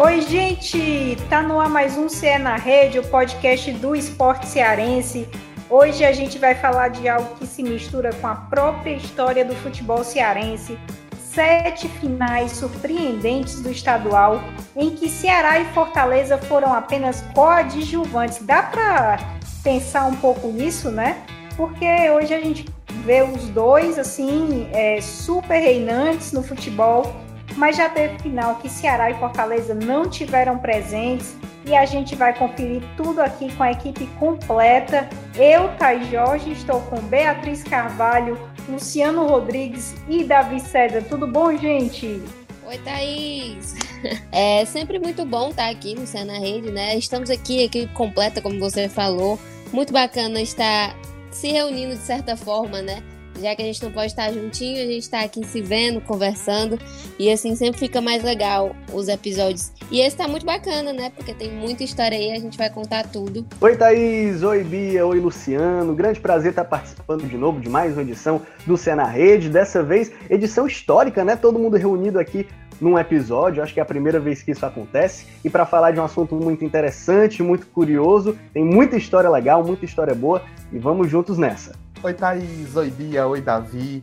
Oi, 0.00 0.20
gente! 0.20 1.16
Tá 1.28 1.42
no 1.42 1.58
ar 1.58 1.68
mais 1.68 1.98
um 1.98 2.08
CE 2.08 2.38
na 2.38 2.54
Rede, 2.54 3.00
o 3.00 3.08
podcast 3.08 3.72
do 3.72 3.96
esporte 3.96 4.46
cearense. 4.46 5.26
Hoje 5.68 6.04
a 6.04 6.12
gente 6.12 6.38
vai 6.38 6.54
falar 6.54 6.86
de 6.86 7.08
algo 7.08 7.34
que 7.34 7.44
se 7.44 7.64
mistura 7.64 8.12
com 8.12 8.28
a 8.28 8.36
própria 8.36 8.92
história 8.92 9.44
do 9.44 9.56
futebol 9.56 10.04
cearense. 10.04 10.78
Sete 11.18 11.88
finais 11.88 12.52
surpreendentes 12.52 13.60
do 13.60 13.72
estadual, 13.72 14.40
em 14.76 14.90
que 14.90 15.08
Ceará 15.08 15.58
e 15.58 15.64
Fortaleza 15.74 16.38
foram 16.38 16.72
apenas 16.72 17.22
coadjuvantes. 17.34 18.38
Dá 18.42 18.62
para 18.62 19.18
pensar 19.64 20.06
um 20.06 20.14
pouco 20.14 20.46
nisso, 20.46 20.92
né? 20.92 21.24
Porque 21.56 22.08
hoje 22.08 22.32
a 22.32 22.40
gente 22.40 22.66
vê 23.04 23.22
os 23.22 23.48
dois 23.48 23.98
assim 23.98 24.68
é, 24.70 25.00
super 25.00 25.58
reinantes 25.58 26.30
no 26.30 26.44
futebol 26.44 27.26
mas 27.58 27.76
já 27.76 27.88
teve 27.88 28.16
final 28.20 28.54
que 28.56 28.68
Ceará 28.68 29.10
e 29.10 29.18
Fortaleza 29.18 29.74
não 29.74 30.08
tiveram 30.08 30.56
presentes 30.58 31.36
e 31.66 31.74
a 31.74 31.84
gente 31.84 32.14
vai 32.14 32.32
conferir 32.32 32.80
tudo 32.96 33.20
aqui 33.20 33.54
com 33.56 33.64
a 33.64 33.72
equipe 33.72 34.06
completa. 34.18 35.08
Eu, 35.34 35.68
Thay 35.76 36.04
Jorge, 36.10 36.52
estou 36.52 36.80
com 36.82 36.96
Beatriz 37.02 37.64
Carvalho, 37.64 38.38
Luciano 38.68 39.26
Rodrigues 39.26 39.94
e 40.08 40.22
Davi 40.22 40.60
César. 40.60 41.02
Tudo 41.02 41.26
bom, 41.26 41.54
gente? 41.56 42.22
Oi, 42.64 42.78
Thaís! 42.78 43.76
É 44.30 44.64
sempre 44.64 45.00
muito 45.00 45.24
bom 45.24 45.48
estar 45.48 45.68
aqui 45.68 45.96
no 45.96 46.06
Cena 46.06 46.38
Rede, 46.38 46.70
né? 46.70 46.96
Estamos 46.96 47.30
aqui, 47.30 47.64
equipe 47.64 47.92
completa, 47.94 48.40
como 48.40 48.60
você 48.60 48.88
falou. 48.88 49.36
Muito 49.72 49.92
bacana 49.92 50.40
estar 50.40 50.94
se 51.32 51.48
reunindo 51.48 51.96
de 51.96 52.02
certa 52.02 52.36
forma, 52.36 52.80
né? 52.80 53.02
Já 53.40 53.54
que 53.54 53.62
a 53.62 53.64
gente 53.64 53.82
não 53.82 53.90
pode 53.90 54.06
estar 54.06 54.32
juntinho, 54.32 54.82
a 54.82 54.86
gente 54.86 55.02
está 55.02 55.20
aqui 55.20 55.46
se 55.46 55.60
vendo, 55.60 56.00
conversando, 56.00 56.78
e 57.18 57.30
assim 57.30 57.54
sempre 57.54 57.78
fica 57.78 58.00
mais 58.00 58.22
legal 58.22 58.74
os 58.92 59.08
episódios. 59.08 59.72
E 59.90 60.00
esse 60.00 60.16
tá 60.16 60.28
muito 60.28 60.44
bacana, 60.44 60.92
né? 60.92 61.10
Porque 61.14 61.32
tem 61.32 61.50
muita 61.50 61.84
história 61.84 62.16
aí, 62.16 62.32
a 62.32 62.38
gente 62.38 62.58
vai 62.58 62.70
contar 62.70 63.06
tudo. 63.08 63.46
Oi, 63.60 63.76
Thaís, 63.76 64.42
oi, 64.42 64.62
Bia, 64.64 65.06
oi, 65.06 65.20
Luciano. 65.20 65.94
Grande 65.94 66.20
prazer 66.20 66.50
estar 66.50 66.64
participando 66.64 67.26
de 67.26 67.36
novo 67.36 67.60
de 67.60 67.68
mais 67.68 67.92
uma 67.92 68.02
edição 68.02 68.42
do 68.66 68.76
Cena 68.76 69.04
Rede. 69.04 69.48
Dessa 69.48 69.82
vez, 69.82 70.12
edição 70.28 70.66
histórica, 70.66 71.24
né? 71.24 71.36
Todo 71.36 71.58
mundo 71.58 71.76
reunido 71.76 72.18
aqui 72.18 72.46
num 72.80 72.98
episódio, 72.98 73.62
acho 73.62 73.74
que 73.74 73.80
é 73.80 73.82
a 73.82 73.86
primeira 73.86 74.20
vez 74.20 74.42
que 74.42 74.52
isso 74.52 74.64
acontece, 74.64 75.26
e 75.44 75.50
para 75.50 75.66
falar 75.66 75.90
de 75.90 75.98
um 75.98 76.04
assunto 76.04 76.36
muito 76.36 76.64
interessante, 76.64 77.42
muito 77.42 77.66
curioso, 77.66 78.38
tem 78.52 78.64
muita 78.64 78.96
história 78.96 79.28
legal, 79.28 79.64
muita 79.64 79.84
história 79.84 80.14
boa, 80.14 80.42
e 80.72 80.78
vamos 80.78 81.10
juntos 81.10 81.38
nessa. 81.38 81.72
Oi, 82.00 82.14
Thaís. 82.14 82.76
Oi, 82.76 82.90
Bia. 82.90 83.26
Oi, 83.26 83.40
Davi. 83.40 84.02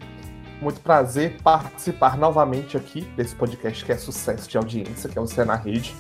Muito 0.62 0.82
prazer 0.82 1.38
participar 1.42 2.18
novamente 2.18 2.76
aqui 2.76 3.02
desse 3.16 3.34
podcast 3.34 3.86
que 3.86 3.92
é 3.92 3.98
sucesso 3.98 4.50
de 4.50 4.58
audiência, 4.58 5.10
que 5.10 5.18
é 5.18 5.22
o 5.22 5.26
Cena 5.26 5.56
Rede. 5.56 5.96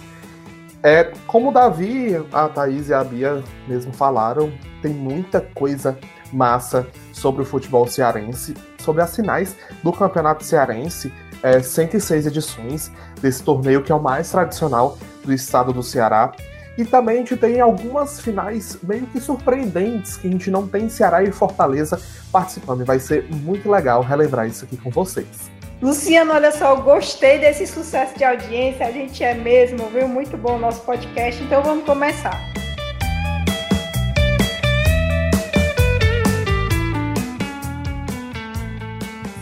É, 0.83 1.05
como 1.25 1.49
o 1.49 1.53
Davi, 1.53 2.15
a 2.33 2.49
Thaís 2.49 2.89
e 2.89 2.93
a 2.93 3.03
Bia 3.03 3.41
mesmo 3.65 3.93
falaram, 3.93 4.52
tem 4.81 4.93
muita 4.93 5.39
coisa 5.39 5.97
massa 6.33 6.85
sobre 7.13 7.43
o 7.43 7.45
futebol 7.45 7.87
cearense, 7.87 8.53
sobre 8.77 9.02
as 9.02 9.15
finais 9.15 9.55
do 9.81 9.91
Campeonato 9.93 10.43
Cearense, 10.43 11.13
é, 11.41 11.61
106 11.61 12.27
edições 12.27 12.91
desse 13.21 13.41
torneio 13.41 13.81
que 13.81 13.91
é 13.91 13.95
o 13.95 14.02
mais 14.02 14.30
tradicional 14.30 14.97
do 15.23 15.31
estado 15.31 15.71
do 15.71 15.81
Ceará. 15.81 16.33
E 16.77 16.83
também 16.83 17.15
a 17.15 17.19
gente 17.19 17.37
tem 17.37 17.61
algumas 17.61 18.19
finais 18.19 18.77
meio 18.83 19.07
que 19.07 19.19
surpreendentes 19.19 20.17
que 20.17 20.27
a 20.27 20.31
gente 20.31 20.51
não 20.51 20.67
tem 20.67 20.89
Ceará 20.89 21.23
e 21.23 21.31
Fortaleza 21.31 22.01
participando. 22.31 22.81
E 22.81 22.83
vai 22.83 22.99
ser 22.99 23.29
muito 23.31 23.71
legal 23.71 24.01
relembrar 24.01 24.45
isso 24.47 24.65
aqui 24.65 24.75
com 24.75 24.89
vocês. 24.89 25.49
Luciano, 25.81 26.33
olha 26.33 26.51
só, 26.51 26.71
eu 26.71 26.81
gostei 26.81 27.39
desse 27.39 27.65
sucesso 27.65 28.17
de 28.17 28.23
audiência. 28.23 28.87
A 28.87 28.91
gente 28.91 29.23
é 29.23 29.33
mesmo, 29.33 29.87
viu? 29.87 30.07
Muito 30.07 30.35
bom 30.35 30.55
o 30.55 30.59
nosso 30.59 30.81
podcast. 30.81 31.41
Então 31.43 31.63
vamos 31.63 31.85
começar. 31.85 32.37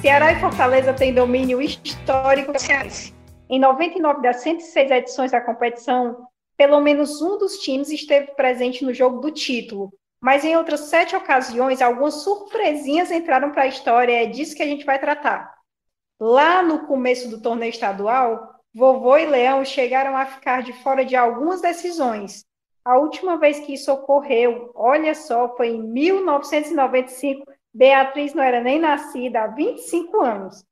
Ceará 0.02 0.34
e 0.34 0.40
Fortaleza 0.40 0.94
têm 0.94 1.14
domínio 1.14 1.62
histórico. 1.62 2.52
Em 3.50 3.60
99 3.60 4.22
das 4.22 4.38
106 4.42 4.92
edições 4.92 5.32
da 5.32 5.40
competição, 5.40 6.28
pelo 6.58 6.80
menos 6.80 7.22
um 7.22 7.38
dos 7.38 7.58
times 7.58 7.90
esteve 7.90 8.34
presente 8.34 8.84
no 8.84 8.94
jogo 8.94 9.20
do 9.20 9.32
título, 9.32 9.92
mas 10.22 10.46
em 10.46 10.56
outras 10.56 10.82
sete 10.82 11.16
ocasiões, 11.16 11.82
algumas 11.82 12.24
surpresinhas 12.24 13.12
entraram 13.12 13.52
para 13.52 13.64
a 13.64 13.68
história, 13.68 14.24
é 14.24 14.26
disso 14.26 14.56
que 14.56 14.64
a 14.64 14.66
gente 14.66 14.86
vai 14.86 14.98
tratar. 14.98 15.54
Lá 16.20 16.64
no 16.64 16.88
começo 16.88 17.30
do 17.30 17.42
torneio 17.42 17.72
estadual, 17.72 18.54
Vovô 18.74 19.18
e 19.18 19.26
Leão 19.26 19.66
chegaram 19.66 20.16
a 20.16 20.26
ficar 20.26 20.64
de 20.64 20.74
fora 20.82 21.04
de 21.04 21.16
algumas 21.16 21.62
decisões. 21.62 22.46
A 22.86 22.98
última 22.98 23.38
vez 23.38 23.60
que 23.60 23.74
isso 23.74 23.92
ocorreu, 23.92 24.72
olha 24.74 25.14
só, 25.14 25.56
foi 25.56 25.70
em 25.70 25.84
1995. 25.84 27.46
Beatriz 27.74 28.34
não 28.34 28.44
era 28.44 28.62
nem 28.62 28.80
nascida 28.80 29.44
há 29.44 29.48
25 29.48 30.22
anos. 30.22 30.64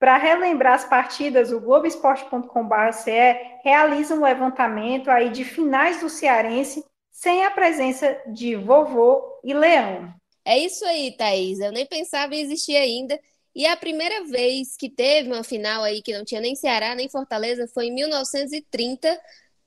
Para 0.00 0.16
relembrar 0.16 0.72
as 0.72 0.84
partidas, 0.86 1.52
o 1.52 1.60
Globoesporte.com.br 1.60 2.74
realiza 3.62 4.14
um 4.14 4.22
levantamento 4.22 5.10
aí 5.10 5.28
de 5.28 5.44
finais 5.44 6.00
do 6.00 6.08
Cearense 6.08 6.82
sem 7.12 7.44
a 7.44 7.50
presença 7.50 8.18
de 8.26 8.56
Vovô 8.56 9.38
e 9.44 9.52
Leão. 9.52 10.10
É 10.42 10.58
isso 10.58 10.86
aí, 10.86 11.14
Thaís. 11.14 11.60
Eu 11.60 11.70
nem 11.70 11.84
pensava 11.84 12.34
em 12.34 12.40
existir 12.40 12.76
ainda. 12.76 13.20
E 13.54 13.66
a 13.66 13.76
primeira 13.76 14.24
vez 14.24 14.74
que 14.74 14.88
teve 14.88 15.30
uma 15.30 15.44
final 15.44 15.82
aí 15.82 16.00
que 16.00 16.16
não 16.16 16.24
tinha 16.24 16.40
nem 16.40 16.56
Ceará 16.56 16.94
nem 16.94 17.10
Fortaleza 17.10 17.68
foi 17.68 17.88
em 17.88 17.94
1930, 17.94 19.20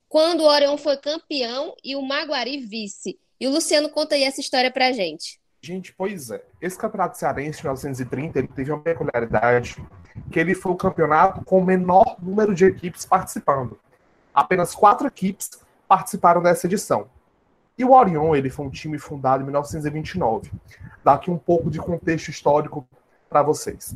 quando 0.09 0.41
o 0.41 0.47
Orion 0.47 0.77
foi 0.77 0.97
campeão 0.97 1.75
e 1.83 1.95
o 1.95 2.01
Maguari 2.01 2.57
vice. 2.57 3.19
E 3.39 3.45
o 3.45 3.51
Luciano 3.51 3.87
conta 3.87 4.15
aí 4.15 4.23
essa 4.23 4.41
história 4.41 4.71
pra 4.71 4.91
gente. 4.93 5.39
Gente, 5.61 5.93
pois 5.93 6.31
é. 6.31 6.43
Esse 6.59 6.77
campeonato 6.77 7.19
cearense 7.19 7.59
de 7.59 7.65
1930 7.65 8.39
ele 8.39 8.47
teve 8.47 8.71
uma 8.71 8.81
peculiaridade 8.81 9.75
que 10.31 10.39
ele 10.39 10.55
foi 10.55 10.71
o 10.71 10.75
campeonato 10.75 11.43
com 11.45 11.59
o 11.59 11.65
menor 11.65 12.17
número 12.21 12.53
de 12.53 12.65
equipes 12.65 13.05
participando. 13.05 13.77
Apenas 14.33 14.73
quatro 14.73 15.07
equipes 15.07 15.51
participaram 15.87 16.41
dessa 16.41 16.67
edição. 16.67 17.07
E 17.77 17.83
o 17.83 17.91
Orion, 17.91 18.35
ele 18.35 18.49
foi 18.49 18.65
um 18.65 18.69
time 18.69 18.99
fundado 18.99 19.41
em 19.41 19.45
1929. 19.45 20.51
Dá 21.03 21.13
aqui 21.13 21.31
um 21.31 21.37
pouco 21.37 21.69
de 21.69 21.79
contexto 21.79 22.29
histórico 22.29 22.87
para 23.29 23.41
vocês. 23.41 23.95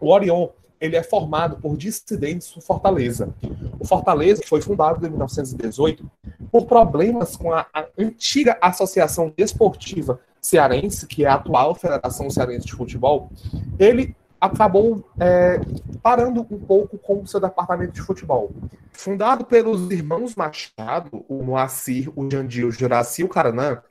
O 0.00 0.12
Orion, 0.12 0.48
ele 0.80 0.96
é 0.96 1.02
formado 1.02 1.56
por 1.56 1.76
dissidentes 1.76 2.52
do 2.52 2.60
Fortaleza. 2.60 3.32
O 3.78 3.86
Fortaleza 3.86 4.42
foi 4.46 4.60
fundado 4.60 5.06
em 5.06 5.10
1918 5.10 6.08
por 6.50 6.66
problemas 6.66 7.36
com 7.36 7.52
a, 7.52 7.66
a 7.72 7.86
antiga 7.98 8.58
Associação 8.60 9.32
Desportiva 9.36 10.20
Cearense, 10.40 11.06
que 11.06 11.24
é 11.24 11.28
a 11.28 11.34
atual 11.34 11.74
Federação 11.74 12.28
Cearense 12.28 12.66
de 12.66 12.74
Futebol. 12.74 13.30
Ele 13.78 14.14
acabou 14.46 15.08
é, 15.20 15.60
parando 16.02 16.46
um 16.50 16.58
pouco 16.58 16.98
com 16.98 17.22
o 17.22 17.26
seu 17.26 17.40
departamento 17.40 17.92
de 17.92 18.02
futebol. 18.02 18.50
Fundado 18.92 19.44
pelos 19.44 19.90
irmãos 19.90 20.34
Machado, 20.34 21.24
o 21.28 21.42
Moacir, 21.42 22.10
o 22.16 22.28
Jandir, 22.30 22.66
o 22.66 22.70
Juraci 22.70 23.22
e 23.22 23.24
o 23.24 23.28
Caranã, 23.28 23.82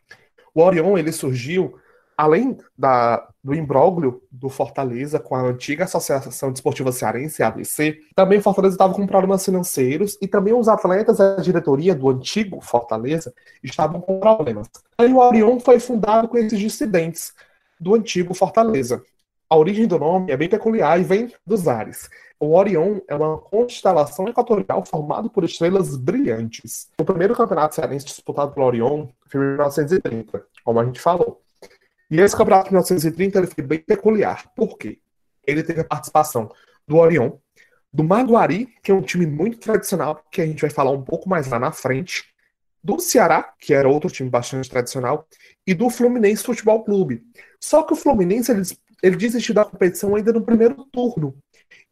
o 0.53 0.61
Orion 0.61 0.97
ele 0.97 1.11
surgiu 1.11 1.75
além 2.17 2.57
da, 2.77 3.27
do 3.43 3.53
imbróglio 3.53 4.21
do 4.31 4.49
Fortaleza 4.49 5.19
com 5.19 5.35
a 5.35 5.41
antiga 5.41 5.83
Associação 5.83 6.51
Desportiva 6.51 6.91
Cearense, 6.91 7.43
ABC, 7.43 7.99
também 8.15 8.39
o 8.39 8.41
Fortaleza 8.41 8.75
estava 8.75 8.93
com 8.93 9.05
problemas 9.05 9.43
financeiros 9.43 10.17
e 10.21 10.27
também 10.27 10.53
os 10.53 10.67
atletas 10.67 11.17
da 11.17 11.35
diretoria 11.35 11.93
do 11.93 12.09
antigo 12.09 12.61
Fortaleza 12.61 13.33
estavam 13.61 13.99
com 13.99 14.19
problemas. 14.19 14.67
Aí 14.97 15.11
o 15.11 15.17
Orion 15.17 15.59
foi 15.59 15.79
fundado 15.79 16.27
com 16.27 16.37
esses 16.37 16.57
dissidentes 16.57 17.33
do 17.79 17.95
antigo 17.95 18.33
Fortaleza. 18.33 19.03
A 19.47 19.55
origem 19.55 19.85
do 19.85 19.99
nome 19.99 20.31
é 20.31 20.37
bem 20.37 20.49
peculiar 20.49 20.99
e 20.99 21.03
vem 21.03 21.31
dos 21.45 21.67
ares. 21.67 22.09
O 22.39 22.55
Orion 22.55 22.99
é 23.07 23.15
uma 23.15 23.37
constelação 23.37 24.27
equatorial 24.27 24.83
formada 24.83 25.29
por 25.29 25.43
estrelas 25.43 25.95
brilhantes. 25.95 26.89
O 26.99 27.05
primeiro 27.05 27.35
campeonato 27.35 27.75
cearense 27.75 28.07
disputado 28.07 28.53
pelo 28.53 28.65
Orion 28.65 29.07
foi 29.27 29.39
em 29.39 29.47
1930, 29.49 30.45
como 30.63 30.79
a 30.79 30.85
gente 30.85 30.99
falou. 30.99 31.41
E 32.09 32.19
esse 32.19 32.35
campeonato 32.35 32.69
de 32.69 32.73
1930 32.73 33.37
ele 33.37 33.47
foi 33.47 33.63
bem 33.63 33.79
peculiar. 33.79 34.51
Por 34.55 34.77
quê? 34.79 34.99
Ele 35.45 35.61
teve 35.61 35.81
a 35.81 35.85
participação 35.85 36.51
do 36.87 36.97
Orion, 36.97 37.33
do 37.93 38.03
Maguari, 38.03 38.67
que 38.81 38.91
é 38.91 38.95
um 38.95 39.01
time 39.01 39.27
muito 39.27 39.59
tradicional, 39.59 40.23
que 40.31 40.41
a 40.41 40.45
gente 40.45 40.61
vai 40.61 40.71
falar 40.71 40.91
um 40.91 41.03
pouco 41.03 41.29
mais 41.29 41.47
lá 41.47 41.59
na 41.59 41.71
frente, 41.71 42.25
do 42.83 42.99
Ceará, 42.99 43.53
que 43.59 43.73
era 43.73 43.89
outro 43.89 44.11
time 44.11 44.29
bastante 44.29 44.69
tradicional, 44.69 45.27
e 45.65 45.73
do 45.73 45.89
Fluminense 45.89 46.43
Futebol 46.43 46.83
Clube. 46.83 47.23
Só 47.59 47.81
que 47.81 47.93
o 47.93 47.95
Fluminense 47.95 48.51
ele 48.51 48.61
ele 49.01 49.15
desistiu 49.15 49.53
da 49.53 49.65
competição 49.65 50.15
ainda 50.15 50.33
no 50.33 50.41
primeiro 50.41 50.85
turno. 50.91 51.35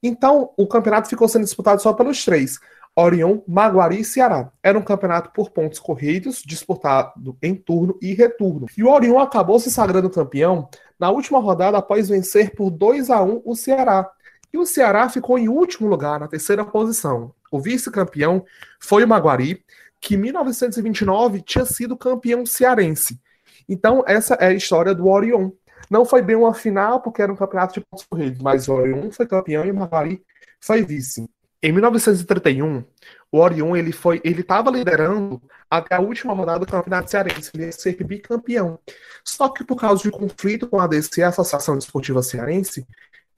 Então, 0.02 0.52
o 0.58 0.68
campeonato 0.68 1.10
ficou 1.10 1.28
sendo 1.28 1.44
disputado 1.44 1.82
só 1.82 1.94
pelos 1.94 2.24
três: 2.24 2.60
Orion, 2.96 3.40
Maguari 3.48 4.02
e 4.02 4.06
Ceará. 4.06 4.52
Era 4.62 4.78
um 4.78 4.84
campeonato 4.84 5.32
por 5.34 5.50
pontos 5.50 5.80
corridos, 5.80 6.44
disputado 6.46 7.38
em 7.42 7.56
turno 7.56 7.98
e 8.02 8.14
retorno. 8.14 8.68
E 8.78 8.84
o 8.84 8.90
Orion 8.90 9.20
acabou 9.20 9.60
se 9.60 9.72
sagrando 9.72 10.10
campeão 10.10 10.68
na 11.00 11.10
última 11.10 11.40
rodada 11.40 11.78
após 11.78 12.10
vencer 12.10 12.54
por 12.56 12.70
2 12.70 13.10
a 13.10 13.24
1 13.24 13.42
o 13.44 13.56
Ceará. 13.56 14.10
E 14.54 14.58
o 14.58 14.66
Ceará 14.66 15.10
ficou 15.10 15.40
em 15.40 15.50
último 15.50 15.90
lugar, 15.90 16.20
na 16.20 16.28
terceira 16.28 16.64
posição. 16.64 17.34
O 17.52 17.60
vice-campeão 17.60 18.46
foi 18.80 19.04
o 19.04 19.08
Maguari, 19.08 19.64
que 20.00 20.14
em 20.14 20.18
1929 20.18 21.42
tinha 21.42 21.66
sido 21.66 21.98
campeão 21.98 22.46
cearense. 22.46 23.20
Então, 23.68 24.04
essa 24.06 24.36
é 24.36 24.48
a 24.48 24.54
história 24.54 24.94
do 24.94 25.08
Orion. 25.08 25.50
Não 25.94 26.06
foi 26.06 26.24
bem 26.24 26.36
uma 26.36 26.56
final, 26.56 27.00
porque 27.02 27.22
era 27.22 27.32
um 27.32 27.36
campeonato 27.36 27.76
de 27.76 27.86
pontos 27.86 28.04
corridos, 28.08 28.42
mas 28.42 28.68
o 28.68 28.74
Orion 28.74 29.12
foi 29.12 29.28
campeão 29.28 29.64
e 29.64 29.70
o 29.70 29.76
Maguari 29.76 30.26
foi 30.60 30.84
vice. 30.84 31.30
Em 31.62 31.72
1931, 31.72 32.84
o 33.32 33.38
Orion 33.38 33.76
ele 33.76 33.92
foi, 33.92 34.20
ele 34.24 34.42
estava 34.42 34.72
liderando 34.72 35.40
até 35.70 35.94
a 35.94 36.00
última 36.00 36.34
rodada 36.34 36.62
do 36.62 36.66
Campeonato 36.66 37.12
Cearense, 37.12 37.52
ele 37.54 37.66
ia 37.66 37.72
ser 37.72 37.96
bicampeão. 38.04 38.80
Só 39.24 39.48
que 39.50 39.64
por 39.64 39.76
causa 39.76 40.02
de 40.02 40.10
conflito 40.10 40.68
com 40.68 40.80
a 40.80 40.86
ADC, 40.86 41.22
a 41.22 41.28
Associação 41.28 41.78
Desportiva 41.78 42.24
Cearense, 42.24 42.88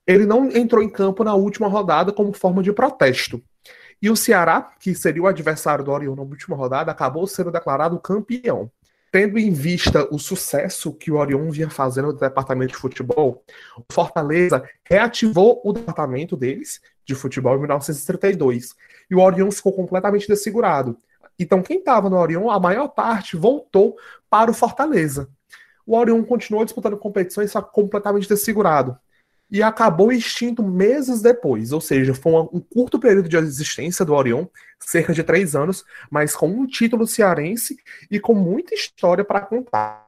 ele 0.07 0.25
não 0.25 0.49
entrou 0.49 0.81
em 0.81 0.89
campo 0.89 1.25
na 1.25 1.35
última 1.35 1.67
rodada 1.67 2.13
como 2.13 2.31
forma 2.31 2.63
de 2.63 2.71
protesto. 2.71 3.43
E 4.01 4.09
o 4.09 4.15
Ceará, 4.15 4.71
que 4.79 4.95
seria 4.95 5.23
o 5.23 5.27
adversário 5.27 5.83
do 5.83 5.91
Orion 5.91 6.15
na 6.15 6.21
última 6.21 6.55
rodada, 6.55 6.89
acabou 6.89 7.27
sendo 7.27 7.51
declarado 7.51 7.99
campeão. 7.99 8.71
Tendo 9.15 9.39
em 9.39 9.49
vista 9.49 10.05
o 10.13 10.19
sucesso 10.19 10.91
que 10.91 11.09
o 11.09 11.15
Orion 11.15 11.49
vinha 11.49 11.69
fazendo 11.69 12.07
no 12.07 12.19
departamento 12.19 12.73
de 12.73 12.77
futebol, 12.77 13.45
o 13.77 13.93
Fortaleza 13.93 14.69
reativou 14.83 15.61
o 15.63 15.71
departamento 15.71 16.35
deles 16.35 16.81
de 17.05 17.15
futebol 17.15 17.55
em 17.55 17.59
1932. 17.59 18.75
E 19.09 19.15
o 19.15 19.21
Orion 19.21 19.49
ficou 19.51 19.71
completamente 19.71 20.27
desfigurado. 20.27 20.97
Então, 21.39 21.61
quem 21.61 21.77
estava 21.77 22.09
no 22.09 22.17
Orion, 22.17 22.49
a 22.49 22.59
maior 22.59 22.89
parte 22.89 23.37
voltou 23.37 23.95
para 24.29 24.51
o 24.51 24.53
Fortaleza. 24.53 25.29
O 25.87 25.95
Orion 25.95 26.21
continuou 26.21 26.65
disputando 26.65 26.97
competições, 26.97 27.51
só 27.51 27.61
completamente 27.61 28.27
desfigurado 28.27 28.99
e 29.49 29.61
acabou 29.61 30.11
extinto 30.11 30.63
meses 30.63 31.21
depois, 31.21 31.71
ou 31.71 31.79
seja, 31.79 32.13
foi 32.13 32.33
um 32.33 32.59
curto 32.59 32.99
período 32.99 33.29
de 33.29 33.37
existência 33.37 34.03
do 34.03 34.13
Orion, 34.13 34.45
cerca 34.79 35.13
de 35.13 35.23
três 35.23 35.55
anos, 35.55 35.83
mas 36.09 36.35
com 36.35 36.47
um 36.47 36.65
título 36.65 37.05
cearense 37.05 37.77
e 38.09 38.19
com 38.19 38.33
muita 38.33 38.73
história 38.73 39.23
para 39.23 39.41
contar. 39.41 40.05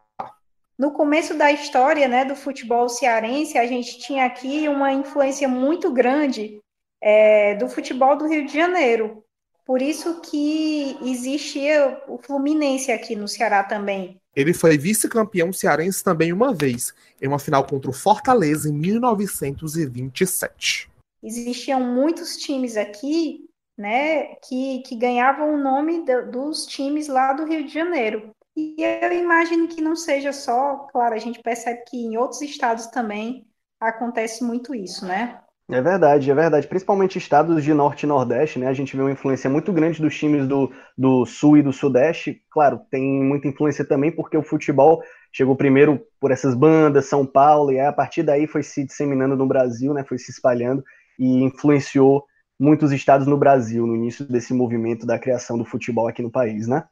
No 0.77 0.91
começo 0.91 1.33
da 1.35 1.51
história 1.51 2.07
né, 2.07 2.23
do 2.23 2.35
futebol 2.35 2.87
cearense, 2.87 3.57
a 3.57 3.65
gente 3.65 3.99
tinha 3.99 4.25
aqui 4.25 4.67
uma 4.67 4.91
influência 4.93 5.47
muito 5.47 5.91
grande 5.91 6.59
é, 7.01 7.55
do 7.55 7.67
futebol 7.67 8.15
do 8.15 8.27
Rio 8.27 8.45
de 8.45 8.53
Janeiro. 8.53 9.23
Por 9.67 9.79
isso 9.81 10.21
que 10.21 10.97
existia 11.01 12.01
o 12.07 12.17
Fluminense 12.17 12.89
aqui 12.89 13.17
no 13.17 13.27
Ceará 13.27 13.65
também. 13.65 14.15
Ele 14.33 14.53
foi 14.53 14.77
vice-campeão 14.77 15.51
cearense 15.51 16.01
também 16.01 16.31
uma 16.31 16.53
vez, 16.53 16.93
em 17.21 17.27
uma 17.27 17.37
final 17.37 17.67
contra 17.67 17.89
o 17.89 17.93
Fortaleza 17.93 18.69
em 18.69 18.73
1927. 18.73 20.89
Existiam 21.21 21.81
muitos 21.81 22.37
times 22.37 22.77
aqui, 22.77 23.49
né, 23.77 24.35
que, 24.35 24.83
que 24.83 24.95
ganhavam 24.95 25.53
o 25.53 25.61
nome 25.61 26.05
do, 26.05 26.31
dos 26.31 26.65
times 26.65 27.09
lá 27.09 27.33
do 27.33 27.43
Rio 27.43 27.65
de 27.65 27.73
Janeiro. 27.73 28.29
E 28.55 28.73
eu 28.79 29.11
imagino 29.11 29.67
que 29.67 29.81
não 29.81 29.97
seja 29.97 30.31
só, 30.31 30.87
claro, 30.93 31.13
a 31.13 31.19
gente 31.19 31.43
percebe 31.43 31.83
que 31.85 31.97
em 31.97 32.15
outros 32.15 32.41
estados 32.41 32.87
também 32.87 33.45
acontece 33.81 34.45
muito 34.45 34.73
isso, 34.73 35.05
né? 35.05 35.41
É 35.69 35.81
verdade, 35.81 36.31
é 36.31 36.33
verdade. 36.33 36.65
Principalmente 36.65 37.17
estados 37.17 37.61
de 37.61 37.73
norte 37.73 38.03
e 38.03 38.07
nordeste, 38.07 38.57
né? 38.57 38.67
A 38.67 38.73
gente 38.73 38.95
vê 38.95 39.01
uma 39.01 39.11
influência 39.11 39.49
muito 39.49 39.73
grande 39.73 40.01
dos 40.01 40.15
times 40.15 40.47
do, 40.47 40.71
do 40.97 41.25
sul 41.25 41.57
e 41.57 41.61
do 41.61 41.73
sudeste. 41.73 42.41
Claro, 42.49 42.79
tem 42.89 43.03
muita 43.21 43.49
influência 43.49 43.83
também 43.83 44.09
porque 44.09 44.37
o 44.37 44.43
futebol 44.43 45.01
chegou 45.31 45.57
primeiro 45.57 46.01
por 46.21 46.31
essas 46.31 46.55
bandas, 46.55 47.07
São 47.07 47.25
Paulo, 47.25 47.71
e 47.73 47.79
a 47.81 47.91
partir 47.91 48.23
daí 48.23 48.47
foi 48.47 48.63
se 48.63 48.85
disseminando 48.85 49.35
no 49.35 49.45
Brasil, 49.45 49.93
né? 49.93 50.05
Foi 50.07 50.17
se 50.17 50.31
espalhando 50.31 50.81
e 51.19 51.43
influenciou 51.43 52.23
muitos 52.57 52.93
estados 52.93 53.27
no 53.27 53.37
Brasil 53.37 53.85
no 53.85 53.95
início 53.95 54.25
desse 54.25 54.53
movimento 54.53 55.05
da 55.05 55.19
criação 55.19 55.57
do 55.57 55.65
futebol 55.65 56.07
aqui 56.07 56.21
no 56.21 56.31
país, 56.31 56.65
né? 56.65 56.85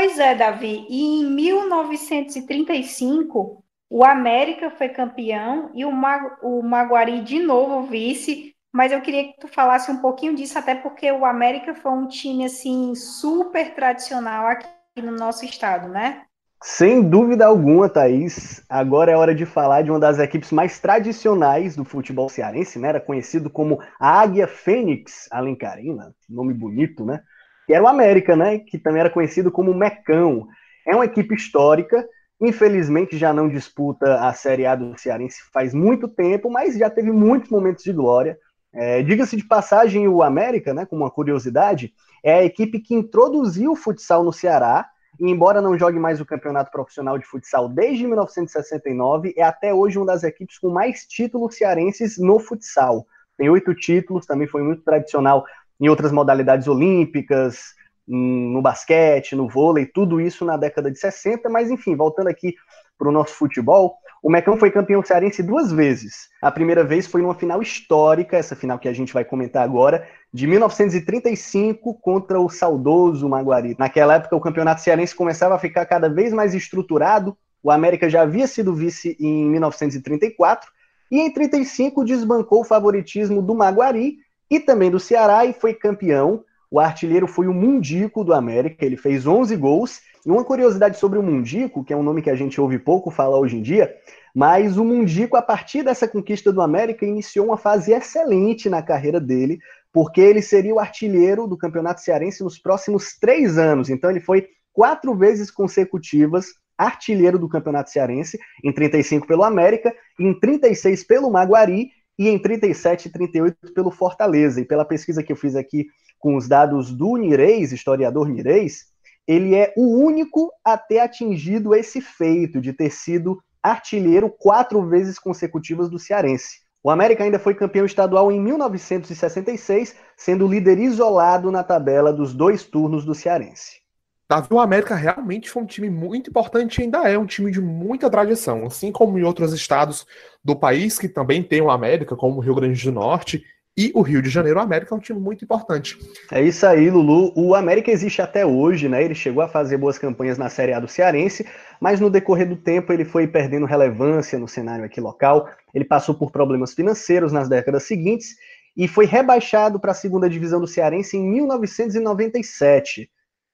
Pois 0.00 0.18
é, 0.18 0.34
Davi. 0.34 0.86
E 0.88 1.20
em 1.20 1.26
1935, 1.26 3.62
o 3.90 4.02
América 4.02 4.70
foi 4.70 4.88
campeão 4.88 5.70
e 5.74 5.84
o, 5.84 5.92
Mag 5.92 6.38
o 6.42 6.62
Maguari 6.62 7.20
de 7.20 7.38
novo 7.38 7.82
vice. 7.82 8.54
Mas 8.72 8.92
eu 8.92 9.02
queria 9.02 9.24
que 9.24 9.38
tu 9.38 9.46
falasse 9.46 9.90
um 9.90 9.98
pouquinho 9.98 10.34
disso, 10.34 10.58
até 10.58 10.74
porque 10.74 11.12
o 11.12 11.26
América 11.26 11.74
foi 11.74 11.92
um 11.92 12.08
time 12.08 12.46
assim 12.46 12.94
super 12.94 13.74
tradicional 13.74 14.46
aqui 14.46 14.66
no 15.02 15.12
nosso 15.12 15.44
estado, 15.44 15.86
né? 15.86 16.22
Sem 16.62 17.06
dúvida 17.06 17.44
alguma, 17.44 17.86
Thaís. 17.86 18.64
Agora 18.70 19.12
é 19.12 19.16
hora 19.16 19.34
de 19.34 19.44
falar 19.44 19.82
de 19.82 19.90
uma 19.90 20.00
das 20.00 20.18
equipes 20.18 20.50
mais 20.50 20.80
tradicionais 20.80 21.76
do 21.76 21.84
futebol 21.84 22.30
cearense, 22.30 22.78
né? 22.78 22.88
Era 22.88 23.02
conhecido 23.02 23.50
como 23.50 23.78
a 24.00 24.18
Águia 24.18 24.48
Fênix 24.48 25.28
Alencarina, 25.30 26.14
nome 26.26 26.54
bonito, 26.54 27.04
né? 27.04 27.22
Que 27.70 27.74
era 27.74 27.84
o 27.84 27.86
América, 27.86 28.34
né? 28.34 28.58
Que 28.58 28.76
também 28.76 28.98
era 28.98 29.08
conhecido 29.08 29.48
como 29.48 29.72
Mecão. 29.72 30.48
É 30.84 30.92
uma 30.92 31.04
equipe 31.04 31.36
histórica, 31.36 32.04
infelizmente 32.40 33.16
já 33.16 33.32
não 33.32 33.48
disputa 33.48 34.16
a 34.16 34.32
Série 34.32 34.66
A 34.66 34.74
do 34.74 34.98
Cearense 34.98 35.40
faz 35.52 35.72
muito 35.72 36.08
tempo, 36.08 36.50
mas 36.50 36.76
já 36.76 36.90
teve 36.90 37.12
muitos 37.12 37.48
momentos 37.48 37.84
de 37.84 37.92
glória. 37.92 38.36
É, 38.74 39.04
Diga-se 39.04 39.36
de 39.36 39.44
passagem, 39.44 40.08
o 40.08 40.20
América, 40.20 40.74
né, 40.74 40.84
como 40.84 41.04
uma 41.04 41.12
curiosidade, 41.12 41.94
é 42.24 42.34
a 42.34 42.44
equipe 42.44 42.80
que 42.80 42.92
introduziu 42.92 43.70
o 43.70 43.76
futsal 43.76 44.24
no 44.24 44.32
Ceará, 44.32 44.88
e 45.20 45.30
embora 45.30 45.60
não 45.60 45.78
jogue 45.78 46.00
mais 46.00 46.20
o 46.20 46.26
campeonato 46.26 46.72
profissional 46.72 47.18
de 47.18 47.24
futsal 47.24 47.68
desde 47.68 48.04
1969, 48.04 49.32
é 49.36 49.44
até 49.44 49.72
hoje 49.72 49.96
uma 49.96 50.06
das 50.06 50.24
equipes 50.24 50.58
com 50.58 50.70
mais 50.70 51.06
títulos 51.06 51.54
cearenses 51.54 52.18
no 52.18 52.40
futsal. 52.40 53.06
Tem 53.36 53.48
oito 53.48 53.72
títulos, 53.74 54.26
também 54.26 54.48
foi 54.48 54.62
muito 54.62 54.82
tradicional 54.82 55.46
em 55.80 55.88
outras 55.88 56.12
modalidades 56.12 56.68
olímpicas, 56.68 57.74
no 58.06 58.60
basquete, 58.60 59.36
no 59.36 59.48
vôlei, 59.48 59.86
tudo 59.86 60.20
isso 60.20 60.44
na 60.44 60.56
década 60.56 60.90
de 60.90 60.98
60, 60.98 61.48
mas 61.48 61.70
enfim, 61.70 61.94
voltando 61.94 62.26
aqui 62.26 62.54
para 62.98 63.08
o 63.08 63.12
nosso 63.12 63.34
futebol, 63.34 63.94
o 64.22 64.28
Mecão 64.28 64.58
foi 64.58 64.70
campeão 64.70 65.02
cearense 65.02 65.42
duas 65.42 65.72
vezes. 65.72 66.28
A 66.42 66.50
primeira 66.50 66.84
vez 66.84 67.06
foi 67.06 67.22
numa 67.22 67.34
final 67.34 67.62
histórica, 67.62 68.36
essa 68.36 68.54
final 68.54 68.78
que 68.78 68.88
a 68.88 68.92
gente 68.92 69.14
vai 69.14 69.24
comentar 69.24 69.62
agora, 69.62 70.06
de 70.32 70.46
1935 70.46 71.94
contra 71.94 72.38
o 72.38 72.48
saudoso 72.50 73.28
Maguari. 73.28 73.74
Naquela 73.78 74.14
época, 74.14 74.36
o 74.36 74.40
campeonato 74.40 74.82
cearense 74.82 75.14
começava 75.14 75.54
a 75.54 75.58
ficar 75.58 75.86
cada 75.86 76.08
vez 76.08 76.32
mais 76.32 76.52
estruturado. 76.52 77.36
O 77.62 77.70
América 77.70 78.10
já 78.10 78.22
havia 78.22 78.46
sido 78.46 78.74
vice 78.74 79.16
em 79.18 79.48
1934 79.48 80.68
e 81.10 81.20
em 81.20 81.32
35 81.32 82.04
desbancou 82.04 82.60
o 82.60 82.64
favoritismo 82.64 83.40
do 83.40 83.54
Maguari 83.54 84.18
e 84.50 84.58
também 84.58 84.90
do 84.90 84.98
Ceará 84.98 85.44
e 85.44 85.52
foi 85.52 85.72
campeão. 85.72 86.44
O 86.70 86.80
artilheiro 86.80 87.26
foi 87.26 87.46
o 87.46 87.54
Mundico 87.54 88.24
do 88.24 88.34
América, 88.34 88.84
ele 88.84 88.96
fez 88.96 89.26
11 89.26 89.54
gols. 89.56 90.00
E 90.24 90.30
uma 90.30 90.44
curiosidade 90.44 90.98
sobre 90.98 91.18
o 91.18 91.22
Mundico, 91.22 91.82
que 91.82 91.92
é 91.92 91.96
um 91.96 92.02
nome 92.02 92.20
que 92.20 92.28
a 92.28 92.34
gente 92.34 92.60
ouve 92.60 92.78
pouco 92.78 93.10
falar 93.10 93.38
hoje 93.38 93.56
em 93.56 93.62
dia, 93.62 93.94
mas 94.34 94.76
o 94.76 94.84
Mundico, 94.84 95.36
a 95.36 95.42
partir 95.42 95.82
dessa 95.82 96.06
conquista 96.06 96.52
do 96.52 96.60
América, 96.60 97.06
iniciou 97.06 97.46
uma 97.46 97.56
fase 97.56 97.92
excelente 97.92 98.68
na 98.68 98.82
carreira 98.82 99.18
dele, 99.18 99.58
porque 99.92 100.20
ele 100.20 100.42
seria 100.42 100.74
o 100.74 100.78
artilheiro 100.78 101.46
do 101.46 101.56
Campeonato 101.56 102.02
Cearense 102.02 102.44
nos 102.44 102.58
próximos 102.58 103.18
três 103.18 103.56
anos. 103.56 103.88
Então 103.88 104.10
ele 104.10 104.20
foi 104.20 104.46
quatro 104.72 105.14
vezes 105.14 105.50
consecutivas 105.50 106.46
artilheiro 106.76 107.38
do 107.38 107.48
Campeonato 107.48 107.90
Cearense, 107.90 108.38
em 108.64 108.72
35 108.72 109.26
pelo 109.26 109.44
América, 109.44 109.94
em 110.18 110.32
36 110.32 111.04
pelo 111.04 111.30
Maguari 111.30 111.90
e 112.20 112.28
em 112.28 112.38
37 112.38 113.06
e 113.06 113.10
38 113.10 113.72
pelo 113.72 113.90
Fortaleza. 113.90 114.60
E 114.60 114.64
pela 114.66 114.84
pesquisa 114.84 115.22
que 115.22 115.32
eu 115.32 115.36
fiz 115.36 115.56
aqui 115.56 115.86
com 116.18 116.36
os 116.36 116.46
dados 116.46 116.92
do 116.92 117.16
Nireis, 117.16 117.72
historiador 117.72 118.28
Nireis, 118.28 118.84
ele 119.26 119.54
é 119.54 119.72
o 119.74 119.96
único 119.96 120.52
a 120.62 120.76
ter 120.76 120.98
atingido 120.98 121.74
esse 121.74 121.98
feito 122.02 122.60
de 122.60 122.74
ter 122.74 122.90
sido 122.90 123.42
artilheiro 123.62 124.28
quatro 124.28 124.86
vezes 124.86 125.18
consecutivas 125.18 125.88
do 125.88 125.98
Cearense. 125.98 126.60
O 126.82 126.90
América 126.90 127.24
ainda 127.24 127.38
foi 127.38 127.54
campeão 127.54 127.86
estadual 127.86 128.30
em 128.30 128.38
1966, 128.38 129.96
sendo 130.14 130.46
líder 130.46 130.78
isolado 130.78 131.50
na 131.50 131.64
tabela 131.64 132.12
dos 132.12 132.34
dois 132.34 132.64
turnos 132.64 133.02
do 133.02 133.14
Cearense. 133.14 133.80
Davi, 134.30 134.46
o 134.52 134.60
América 134.60 134.94
realmente 134.94 135.50
foi 135.50 135.60
um 135.60 135.66
time 135.66 135.90
muito 135.90 136.30
importante 136.30 136.78
e 136.78 136.84
ainda 136.84 136.98
é 136.98 137.18
um 137.18 137.26
time 137.26 137.50
de 137.50 137.60
muita 137.60 138.08
tradição, 138.08 138.64
assim 138.64 138.92
como 138.92 139.18
em 139.18 139.24
outros 139.24 139.52
estados 139.52 140.06
do 140.44 140.54
país 140.54 141.00
que 141.00 141.08
também 141.08 141.42
tem 141.42 141.60
o 141.60 141.68
América, 141.68 142.14
como 142.14 142.36
o 142.36 142.40
Rio 142.40 142.54
Grande 142.54 142.80
do 142.84 142.92
Norte 142.92 143.42
e 143.76 143.90
o 143.92 144.02
Rio 144.02 144.22
de 144.22 144.30
Janeiro. 144.30 144.60
O 144.60 144.62
América 144.62 144.94
é 144.94 144.96
um 144.96 145.00
time 145.00 145.18
muito 145.18 145.44
importante. 145.44 145.98
É 146.30 146.40
isso 146.40 146.64
aí, 146.64 146.88
Lulu. 146.88 147.32
O 147.34 147.56
América 147.56 147.90
existe 147.90 148.22
até 148.22 148.46
hoje, 148.46 148.88
né? 148.88 149.02
Ele 149.02 149.16
chegou 149.16 149.42
a 149.42 149.48
fazer 149.48 149.76
boas 149.78 149.98
campanhas 149.98 150.38
na 150.38 150.48
Série 150.48 150.74
A 150.74 150.78
do 150.78 150.86
Cearense, 150.86 151.44
mas 151.80 151.98
no 151.98 152.08
decorrer 152.08 152.48
do 152.48 152.54
tempo 152.54 152.92
ele 152.92 153.04
foi 153.04 153.26
perdendo 153.26 153.66
relevância 153.66 154.38
no 154.38 154.46
cenário 154.46 154.84
aqui 154.84 155.00
local. 155.00 155.48
Ele 155.74 155.84
passou 155.84 156.14
por 156.14 156.30
problemas 156.30 156.72
financeiros 156.72 157.32
nas 157.32 157.48
décadas 157.48 157.82
seguintes 157.82 158.36
e 158.76 158.86
foi 158.86 159.06
rebaixado 159.06 159.80
para 159.80 159.90
a 159.90 159.94
segunda 159.94 160.30
divisão 160.30 160.60
do 160.60 160.68
Cearense 160.68 161.16
em 161.16 161.28
1997. 161.28 163.10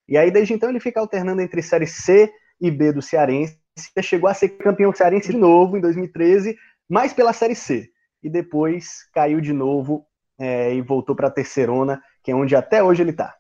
E 0.09 0.17
aí, 0.17 0.31
desde 0.31 0.55
então, 0.55 0.69
ele 0.69 0.79
fica 0.79 1.01
alternando 1.01 1.43
entre 1.43 1.61
Série 1.61 1.87
C 1.87 2.33
e 2.61 2.71
B 2.71 2.93
do 2.93 3.03
Cearense, 3.03 3.59
chegou 4.01 4.31
a 4.31 4.35
ser 4.35 4.51
campeão 4.51 4.95
cearense 4.95 5.33
de 5.33 5.37
novo 5.37 5.77
em 5.77 5.81
2013, 5.81 6.57
mas 6.89 7.13
pela 7.13 7.33
Série 7.33 7.57
C. 7.57 7.91
E 8.23 8.31
depois 8.31 9.11
caiu 9.13 9.41
de 9.41 9.53
novo 9.53 10.07
é, 10.39 10.75
e 10.75 10.81
voltou 10.81 11.17
para 11.17 11.27
a 11.27 11.31
terceirona, 11.31 12.01
que 12.23 12.31
é 12.31 12.35
onde 12.35 12.55
até 12.55 12.83
hoje 12.83 13.03
ele 13.03 13.11
está. 13.11 13.35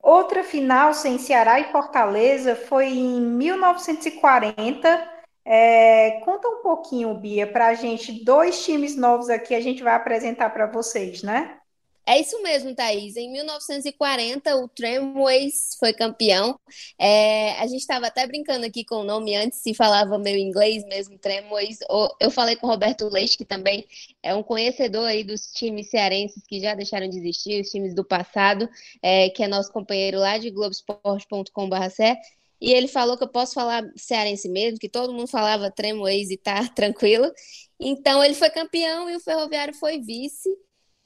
Outra 0.00 0.44
final 0.44 0.94
sem 0.94 1.18
Ceará 1.18 1.58
e 1.58 1.72
Fortaleza 1.72 2.54
foi 2.54 2.88
em 2.88 3.20
1940. 3.20 5.19
É, 5.52 6.20
conta 6.20 6.48
um 6.48 6.62
pouquinho, 6.62 7.12
Bia, 7.12 7.44
para 7.44 7.66
a 7.66 7.74
gente, 7.74 8.24
dois 8.24 8.64
times 8.64 8.94
novos 8.94 9.28
aqui 9.28 9.52
a 9.52 9.60
gente 9.60 9.82
vai 9.82 9.96
apresentar 9.96 10.48
para 10.50 10.66
vocês, 10.66 11.24
né? 11.24 11.58
É 12.06 12.20
isso 12.20 12.40
mesmo, 12.40 12.72
Thaís. 12.72 13.16
Em 13.16 13.30
1940, 13.32 14.56
o 14.56 14.68
Tramways 14.68 15.76
foi 15.78 15.92
campeão. 15.92 16.58
É, 16.96 17.58
a 17.58 17.66
gente 17.66 17.80
estava 17.80 18.06
até 18.06 18.26
brincando 18.28 18.64
aqui 18.64 18.84
com 18.84 18.96
o 18.96 19.04
nome 19.04 19.34
antes, 19.34 19.60
se 19.60 19.74
falava 19.74 20.18
meio 20.18 20.38
inglês 20.38 20.84
mesmo, 20.84 21.18
Tramways. 21.18 21.78
Eu 22.20 22.30
falei 22.30 22.54
com 22.54 22.68
o 22.68 22.70
Roberto 22.70 23.08
Leite, 23.08 23.36
que 23.36 23.44
também 23.44 23.84
é 24.22 24.32
um 24.32 24.44
conhecedor 24.44 25.06
aí 25.06 25.24
dos 25.24 25.50
times 25.52 25.90
cearenses 25.90 26.44
que 26.46 26.60
já 26.60 26.76
deixaram 26.76 27.08
de 27.08 27.18
existir, 27.18 27.60
os 27.60 27.70
times 27.70 27.92
do 27.92 28.04
passado, 28.04 28.68
é, 29.02 29.30
que 29.30 29.42
é 29.42 29.48
nosso 29.48 29.72
companheiro 29.72 30.18
lá 30.20 30.38
de 30.38 30.48
globesport.com.br. 30.50 31.90
E 32.60 32.72
ele 32.72 32.88
falou 32.88 33.16
que 33.16 33.24
eu 33.24 33.28
posso 33.28 33.54
falar 33.54 33.84
cearense 33.96 34.48
mesmo, 34.48 34.78
que 34.78 34.88
todo 34.88 35.12
mundo 35.12 35.26
falava 35.26 35.70
Tramways 35.70 36.30
e 36.30 36.36
tá 36.36 36.68
tranquilo. 36.74 37.32
Então 37.78 38.22
ele 38.22 38.34
foi 38.34 38.50
campeão 38.50 39.08
e 39.08 39.16
o 39.16 39.20
Ferroviário 39.20 39.74
foi 39.74 40.00
vice. 40.00 40.48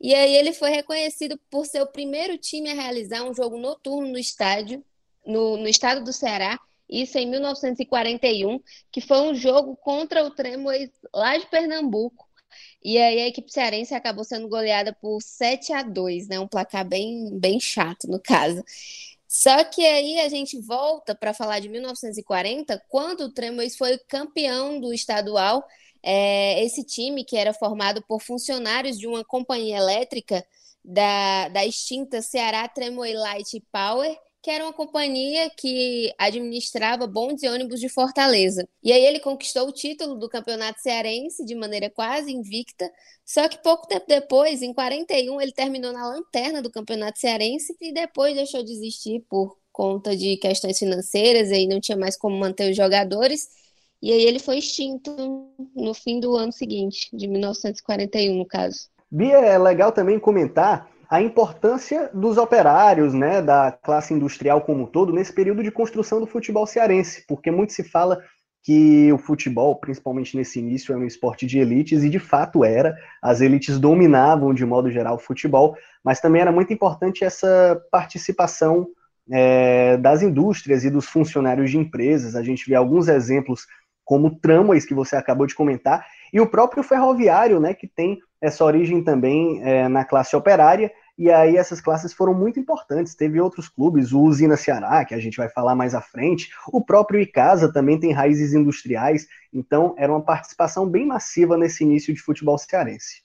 E 0.01 0.15
aí 0.15 0.37
ele 0.37 0.53
foi 0.53 0.71
reconhecido 0.71 1.39
por 1.51 1.67
ser 1.67 1.81
o 1.83 1.87
primeiro 1.87 2.37
time 2.37 2.71
a 2.71 2.75
realizar 2.75 3.23
um 3.23 3.35
jogo 3.35 3.57
noturno 3.59 4.09
no 4.09 4.19
estádio, 4.19 4.85
no, 5.25 5.57
no 5.57 5.69
estado 5.69 6.05
do 6.05 6.13
Ceará, 6.13 6.59
isso 6.89 7.17
em 7.17 7.27
1941, 7.27 8.61
que 8.93 9.01
foi 9.01 9.19
um 9.23 9.35
jogo 9.35 9.77
contra 9.77 10.25
o 10.25 10.31
Tremor 10.31 10.75
lá 11.15 11.37
de 11.39 11.47
Pernambuco. 11.47 12.29
E 12.83 12.99
aí 12.99 13.21
a 13.21 13.29
equipe 13.29 13.51
cearense 13.51 13.95
acabou 13.95 14.25
sendo 14.25 14.49
goleada 14.49 14.93
por 14.93 15.21
7 15.23 15.73
a 15.73 15.83
2, 15.83 16.29
né? 16.29 16.39
Um 16.39 16.47
placar 16.47 16.87
bem, 16.87 17.39
bem 17.39 17.59
chato 17.59 18.07
no 18.07 18.21
caso. 18.21 18.63
Só 19.35 19.65
que 19.65 19.85
aí 19.85 20.21
a 20.21 20.29
gente 20.29 20.61
volta 20.61 21.13
para 21.13 21.35
falar 21.35 21.59
de 21.59 21.69
1940, 21.69 22.81
quando 22.89 23.23
o 23.23 23.33
Tremors 23.33 23.77
foi 23.77 23.99
campeão 23.99 24.79
do 24.81 24.95
estadual. 24.95 25.65
É, 26.01 26.63
esse 26.63 26.85
time, 26.85 27.25
que 27.25 27.37
era 27.37 27.53
formado 27.53 28.01
por 28.07 28.23
funcionários 28.23 28.97
de 28.97 29.09
uma 29.09 29.25
companhia 29.25 29.79
elétrica 29.79 30.47
da, 30.85 31.49
da 31.49 31.67
extinta 31.67 32.23
Ceará 32.23 32.69
Tremoy 32.69 33.13
Light 33.13 33.61
Power, 33.73 34.17
que 34.45 34.51
era 34.51 34.63
uma 34.63 34.75
companhia 34.75 35.49
que 35.57 36.13
administrava 36.19 37.07
bondes 37.07 37.43
e 37.43 37.49
ônibus 37.49 37.81
de 37.81 37.89
Fortaleza. 37.89 38.69
E 38.83 38.93
aí 38.93 39.03
ele 39.03 39.19
conquistou 39.19 39.67
o 39.67 39.73
título 39.73 40.17
do 40.17 40.29
campeonato 40.29 40.83
cearense 40.83 41.47
de 41.47 41.55
maneira 41.55 41.89
quase 41.89 42.31
invicta, 42.31 42.93
só 43.25 43.49
que 43.49 43.57
pouco 43.63 43.89
tempo 43.89 44.05
depois, 44.07 44.61
em 44.61 44.75
41, 44.75 45.41
ele 45.41 45.51
terminou 45.51 45.95
na 45.95 46.07
lanterna 46.07 46.61
do 46.61 46.71
campeonato 46.71 47.19
cearense 47.19 47.75
e 47.81 47.91
depois 47.91 48.35
deixou 48.35 48.63
de 48.63 48.71
existir 48.71 49.25
por 49.31 49.57
conta 49.73 50.15
de 50.15 50.37
questões 50.37 50.79
financeiras, 50.79 51.49
e 51.49 51.55
aí 51.55 51.67
não 51.67 51.81
tinha 51.81 51.97
mais 51.97 52.15
como 52.15 52.37
manter 52.37 52.71
os 52.71 52.77
jogadores. 52.77 53.49
E 54.03 54.13
aí 54.13 54.27
ele 54.27 54.39
foi 54.39 54.59
extinto 54.59 55.49
no 55.75 55.95
fim 55.95 56.21
do 56.21 56.37
ano 56.37 56.53
seguinte, 56.53 57.09
de 57.15 57.27
1941, 57.27 58.37
no 58.37 58.45
caso. 58.45 58.91
Bia, 59.11 59.39
é 59.39 59.57
legal 59.57 59.91
também 59.91 60.19
comentar 60.19 60.93
a 61.15 61.23
importância 61.23 62.11
dos 62.13 62.37
operários, 62.39 63.15
né, 63.15 63.41
da 63.41 63.71
classe 63.71 64.13
industrial 64.13 64.63
como 64.63 64.83
um 64.83 64.87
todo, 64.87 65.13
nesse 65.13 65.33
período 65.33 65.63
de 65.63 65.71
construção 65.71 66.19
do 66.19 66.27
futebol 66.27 66.67
cearense, 66.67 67.25
porque 67.29 67.53
muito 67.53 67.73
se 67.73 67.85
fala 67.85 68.21
que 68.65 69.13
o 69.13 69.19
futebol, 69.19 69.77
principalmente 69.77 70.37
nesse 70.37 70.59
início, 70.59 70.93
é 70.93 70.97
um 70.97 71.07
esporte 71.07 71.47
de 71.47 71.61
elites, 71.61 72.03
e 72.03 72.11
de 72.11 72.19
fato 72.19 72.65
era. 72.65 72.97
As 73.23 73.41
elites 73.41 73.79
dominavam, 73.79 74.53
de 74.53 74.67
modo 74.67 74.91
geral, 74.91 75.15
o 75.15 75.21
futebol, 75.21 75.77
mas 76.03 76.19
também 76.19 76.43
era 76.43 76.51
muito 76.51 76.73
importante 76.73 77.23
essa 77.23 77.81
participação 77.93 78.89
é, 79.31 79.97
das 79.99 80.21
indústrias 80.21 80.83
e 80.83 80.91
dos 80.91 81.07
funcionários 81.07 81.71
de 81.71 81.79
empresas. 81.79 82.35
A 82.35 82.43
gente 82.43 82.69
vê 82.69 82.75
alguns 82.75 83.07
exemplos 83.07 83.69
como 84.05 84.35
tramways 84.41 84.85
que 84.85 84.95
você 84.95 85.15
acabou 85.15 85.47
de 85.47 85.55
comentar, 85.55 86.05
e 86.33 86.41
o 86.41 86.51
próprio 86.51 86.83
ferroviário, 86.83 87.61
né, 87.61 87.73
que 87.73 87.87
tem 87.87 88.19
essa 88.41 88.65
origem 88.65 89.05
também 89.05 89.63
é, 89.63 89.89
na 89.89 90.05
classe 90.05 90.35
operária, 90.35 90.91
e 91.17 91.31
aí 91.31 91.57
essas 91.57 91.81
classes 91.81 92.13
foram 92.13 92.35
muito 92.35 92.59
importantes. 92.59 93.15
Teve 93.15 93.41
outros 93.41 93.69
clubes, 93.69 94.13
o 94.13 94.21
Usina 94.21 94.57
Ceará, 94.57 95.05
que 95.05 95.15
a 95.15 95.21
gente 95.21 95.37
vai 95.37 95.49
falar 95.49 95.75
mais 95.75 95.95
à 95.95 96.01
frente, 96.01 96.51
o 96.69 96.85
próprio 96.85 97.21
Icasa 97.21 97.73
também 97.73 97.99
tem 97.99 98.13
raízes 98.13 98.53
industriais, 98.53 99.27
então 99.53 99.95
era 99.97 100.13
uma 100.13 100.23
participação 100.23 100.89
bem 100.89 101.07
massiva 101.07 101.57
nesse 101.57 101.85
início 101.85 102.13
de 102.13 102.21
futebol 102.21 102.59
cearense. 102.59 103.23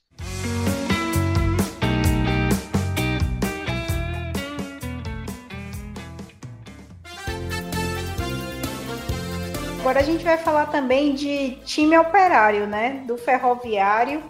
Agora 9.80 10.00
a 10.00 10.02
gente 10.02 10.22
vai 10.22 10.36
falar 10.36 10.66
também 10.66 11.14
de 11.14 11.56
time 11.64 11.98
operário, 11.98 12.66
né? 12.66 13.02
Do 13.06 13.16
Ferroviário. 13.16 14.22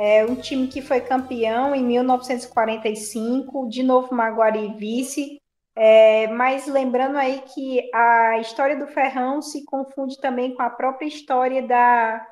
É 0.00 0.24
um 0.24 0.36
time 0.36 0.68
que 0.68 0.80
foi 0.80 1.00
campeão 1.00 1.74
em 1.74 1.82
1945, 1.82 3.68
de 3.68 3.82
novo 3.82 4.14
Maguari 4.14 4.72
vice. 4.74 5.40
É, 5.74 6.28
mas 6.28 6.68
lembrando 6.68 7.18
aí 7.18 7.42
que 7.52 7.90
a 7.92 8.38
história 8.38 8.76
do 8.78 8.86
Ferrão 8.86 9.42
se 9.42 9.64
confunde 9.64 10.16
também 10.20 10.54
com 10.54 10.62
a 10.62 10.70
própria 10.70 11.08
história 11.08 11.66
da, 11.66 12.24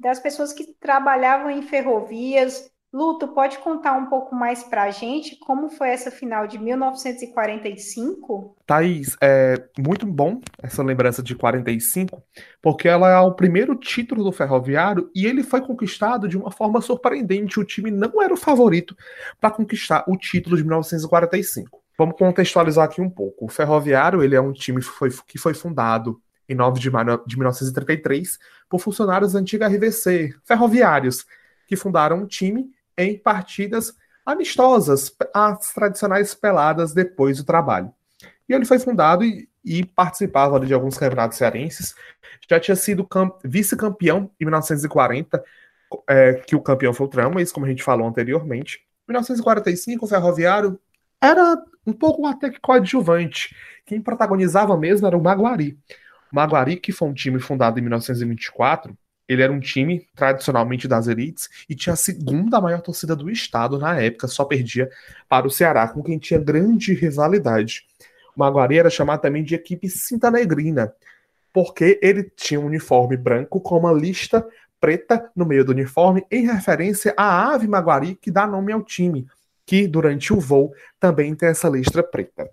das 0.00 0.18
pessoas 0.18 0.52
que 0.52 0.74
trabalhavam 0.80 1.48
em 1.48 1.62
ferrovias, 1.62 2.68
Luto, 2.92 3.28
pode 3.28 3.56
contar 3.58 3.94
um 3.94 4.04
pouco 4.04 4.34
mais 4.34 4.62
para 4.62 4.82
a 4.82 4.90
gente 4.90 5.36
como 5.36 5.70
foi 5.70 5.88
essa 5.88 6.10
final 6.10 6.46
de 6.46 6.58
1945? 6.58 8.54
Thaís, 8.66 9.16
é 9.18 9.66
muito 9.78 10.04
bom 10.04 10.42
essa 10.62 10.82
lembrança 10.82 11.22
de 11.22 11.34
45, 11.34 12.22
porque 12.60 12.86
ela 12.86 13.08
é 13.08 13.18
o 13.18 13.32
primeiro 13.32 13.74
título 13.74 14.22
do 14.22 14.30
Ferroviário 14.30 15.10
e 15.14 15.24
ele 15.24 15.42
foi 15.42 15.62
conquistado 15.62 16.28
de 16.28 16.36
uma 16.36 16.50
forma 16.50 16.82
surpreendente. 16.82 17.58
O 17.58 17.64
time 17.64 17.90
não 17.90 18.20
era 18.20 18.34
o 18.34 18.36
favorito 18.36 18.94
para 19.40 19.50
conquistar 19.50 20.04
o 20.06 20.14
título 20.14 20.54
de 20.58 20.62
1945. 20.62 21.82
Vamos 21.96 22.18
contextualizar 22.18 22.84
aqui 22.84 23.00
um 23.00 23.08
pouco. 23.08 23.46
O 23.46 23.48
Ferroviário 23.48 24.22
ele 24.22 24.36
é 24.36 24.40
um 24.40 24.52
time 24.52 24.80
que 24.80 24.86
foi, 24.86 25.08
que 25.26 25.38
foi 25.38 25.54
fundado 25.54 26.20
em 26.46 26.54
9 26.54 26.78
de 26.78 26.90
maio 26.90 27.22
de 27.26 27.38
1933 27.38 28.38
por 28.68 28.80
funcionários 28.80 29.32
da 29.32 29.40
antiga 29.40 29.66
RVC, 29.66 30.34
ferroviários, 30.44 31.24
que 31.66 31.74
fundaram 31.74 32.18
um 32.18 32.26
time 32.26 32.70
em 33.02 33.18
partidas 33.18 33.94
amistosas, 34.24 35.14
as 35.34 35.72
tradicionais 35.72 36.34
peladas 36.34 36.92
depois 36.92 37.38
do 37.38 37.44
trabalho. 37.44 37.92
E 38.48 38.52
ele 38.54 38.64
foi 38.64 38.78
fundado 38.78 39.24
e, 39.24 39.48
e 39.64 39.84
participava 39.84 40.60
de 40.60 40.72
alguns 40.72 40.96
campeonatos 40.96 41.38
cearenses. 41.38 41.94
Já 42.48 42.60
tinha 42.60 42.76
sido 42.76 43.08
vice-campeão 43.44 44.30
em 44.40 44.44
1940, 44.44 45.42
é, 46.08 46.34
que 46.34 46.56
o 46.56 46.60
campeão 46.60 46.92
foi 46.92 47.06
o 47.06 47.10
Tramas, 47.10 47.52
como 47.52 47.66
a 47.66 47.68
gente 47.68 47.82
falou 47.82 48.06
anteriormente. 48.06 48.80
Em 49.08 49.12
1945, 49.12 50.04
o 50.04 50.08
Ferroviário 50.08 50.78
era 51.20 51.56
um 51.86 51.92
pouco 51.92 52.26
até 52.26 52.50
que 52.50 52.60
coadjuvante. 52.60 53.54
Quem 53.84 54.00
protagonizava 54.00 54.76
mesmo 54.76 55.06
era 55.06 55.16
o 55.16 55.22
Maguari. 55.22 55.78
O 56.32 56.36
Maguari, 56.36 56.76
que 56.76 56.92
foi 56.92 57.08
um 57.08 57.14
time 57.14 57.38
fundado 57.38 57.78
em 57.78 57.82
1924, 57.82 58.96
ele 59.32 59.42
era 59.42 59.52
um 59.52 59.60
time 59.60 60.06
tradicionalmente 60.14 60.86
das 60.86 61.06
elites 61.06 61.48
e 61.68 61.74
tinha 61.74 61.92
a 61.92 61.96
segunda 61.96 62.60
maior 62.60 62.80
torcida 62.80 63.16
do 63.16 63.30
estado 63.30 63.78
na 63.78 64.00
época, 64.00 64.28
só 64.28 64.44
perdia 64.44 64.90
para 65.28 65.46
o 65.46 65.50
Ceará, 65.50 65.88
com 65.88 66.02
quem 66.02 66.18
tinha 66.18 66.38
grande 66.38 66.94
rivalidade. 66.94 67.84
O 68.36 68.40
Maguari 68.40 68.78
era 68.78 68.90
chamado 68.90 69.20
também 69.20 69.42
de 69.42 69.54
equipe 69.54 69.88
cinta 69.88 70.30
negrina, 70.30 70.92
porque 71.52 71.98
ele 72.02 72.24
tinha 72.34 72.60
um 72.60 72.66
uniforme 72.66 73.16
branco 73.16 73.60
com 73.60 73.78
uma 73.78 73.92
lista 73.92 74.46
preta 74.80 75.30
no 75.36 75.46
meio 75.46 75.64
do 75.64 75.72
uniforme, 75.72 76.24
em 76.30 76.46
referência 76.46 77.14
à 77.16 77.52
ave 77.52 77.68
Maguari 77.68 78.16
que 78.20 78.30
dá 78.30 78.46
nome 78.46 78.72
ao 78.72 78.82
time, 78.82 79.26
que 79.64 79.86
durante 79.86 80.32
o 80.32 80.40
voo 80.40 80.72
também 80.98 81.34
tem 81.34 81.48
essa 81.48 81.68
lista 81.68 82.02
preta. 82.02 82.50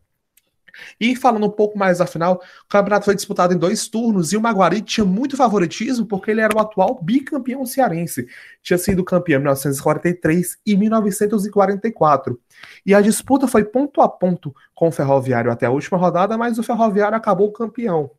E 0.99 1.15
falando 1.15 1.45
um 1.45 1.51
pouco 1.51 1.77
mais 1.77 1.99
da 1.99 2.05
final, 2.05 2.41
o 2.65 2.67
campeonato 2.67 3.05
foi 3.05 3.15
disputado 3.15 3.53
em 3.53 3.57
dois 3.57 3.87
turnos 3.87 4.31
e 4.31 4.37
o 4.37 4.41
Maguari 4.41 4.81
tinha 4.81 5.05
muito 5.05 5.37
favoritismo 5.37 6.05
porque 6.05 6.31
ele 6.31 6.41
era 6.41 6.55
o 6.55 6.59
atual 6.59 6.99
bicampeão 7.01 7.65
cearense. 7.65 8.27
Tinha 8.61 8.77
sido 8.77 9.03
campeão 9.03 9.37
em 9.37 9.43
1943 9.43 10.57
e 10.65 10.77
1944. 10.77 12.39
E 12.85 12.93
a 12.93 13.01
disputa 13.01 13.47
foi 13.47 13.63
ponto 13.63 14.01
a 14.01 14.09
ponto 14.09 14.53
com 14.73 14.87
o 14.87 14.91
Ferroviário 14.91 15.51
até 15.51 15.65
a 15.65 15.71
última 15.71 15.97
rodada, 15.97 16.37
mas 16.37 16.57
o 16.57 16.63
Ferroviário 16.63 17.17
acabou 17.17 17.51
campeão. 17.51 18.11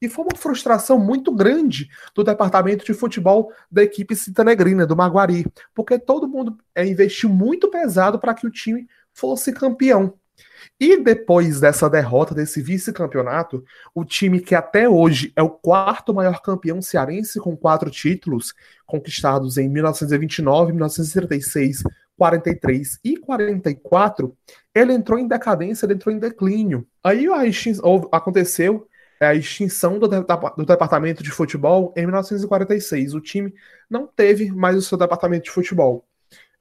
E 0.00 0.08
foi 0.08 0.24
uma 0.24 0.36
frustração 0.36 0.98
muito 0.98 1.32
grande 1.32 1.88
do 2.14 2.22
departamento 2.22 2.84
de 2.84 2.92
futebol 2.92 3.50
da 3.70 3.82
equipe 3.82 4.14
citanegrina, 4.14 4.86
do 4.86 4.96
Maguari, 4.96 5.46
porque 5.74 5.98
todo 5.98 6.28
mundo 6.28 6.56
é, 6.74 6.86
investiu 6.86 7.30
muito 7.30 7.68
pesado 7.70 8.18
para 8.18 8.34
que 8.34 8.46
o 8.46 8.50
time 8.50 8.86
fosse 9.12 9.52
campeão. 9.52 10.14
E 10.78 11.02
depois 11.02 11.60
dessa 11.60 11.88
derrota, 11.88 12.34
desse 12.34 12.60
vice-campeonato, 12.60 13.64
o 13.94 14.04
time 14.04 14.40
que 14.40 14.54
até 14.54 14.88
hoje 14.88 15.32
é 15.34 15.42
o 15.42 15.48
quarto 15.48 16.12
maior 16.12 16.42
campeão 16.42 16.82
cearense, 16.82 17.40
com 17.40 17.56
quatro 17.56 17.90
títulos, 17.90 18.52
conquistados 18.86 19.56
em 19.56 19.68
1929, 19.68 20.72
1936, 20.72 21.82
43 22.16 22.98
e 23.04 23.16
44, 23.16 24.36
ele 24.74 24.92
entrou 24.92 25.18
em 25.18 25.28
decadência, 25.28 25.86
ele 25.86 25.94
entrou 25.94 26.14
em 26.14 26.18
declínio. 26.18 26.86
Aí 27.02 27.26
aconteceu 28.10 28.86
a 29.20 29.34
extinção 29.34 29.98
do, 29.98 30.08
do, 30.08 30.66
departamento 30.66 31.22
de 31.22 31.30
futebol 31.30 31.92
em 31.96 32.04
1946. 32.04 33.14
O 33.14 33.20
time 33.20 33.54
não 33.88 34.06
teve 34.06 34.50
mais 34.50 34.76
o 34.76 34.82
seu 34.82 34.98
departamento 34.98 35.44
de 35.44 35.50
futebol. 35.50 36.04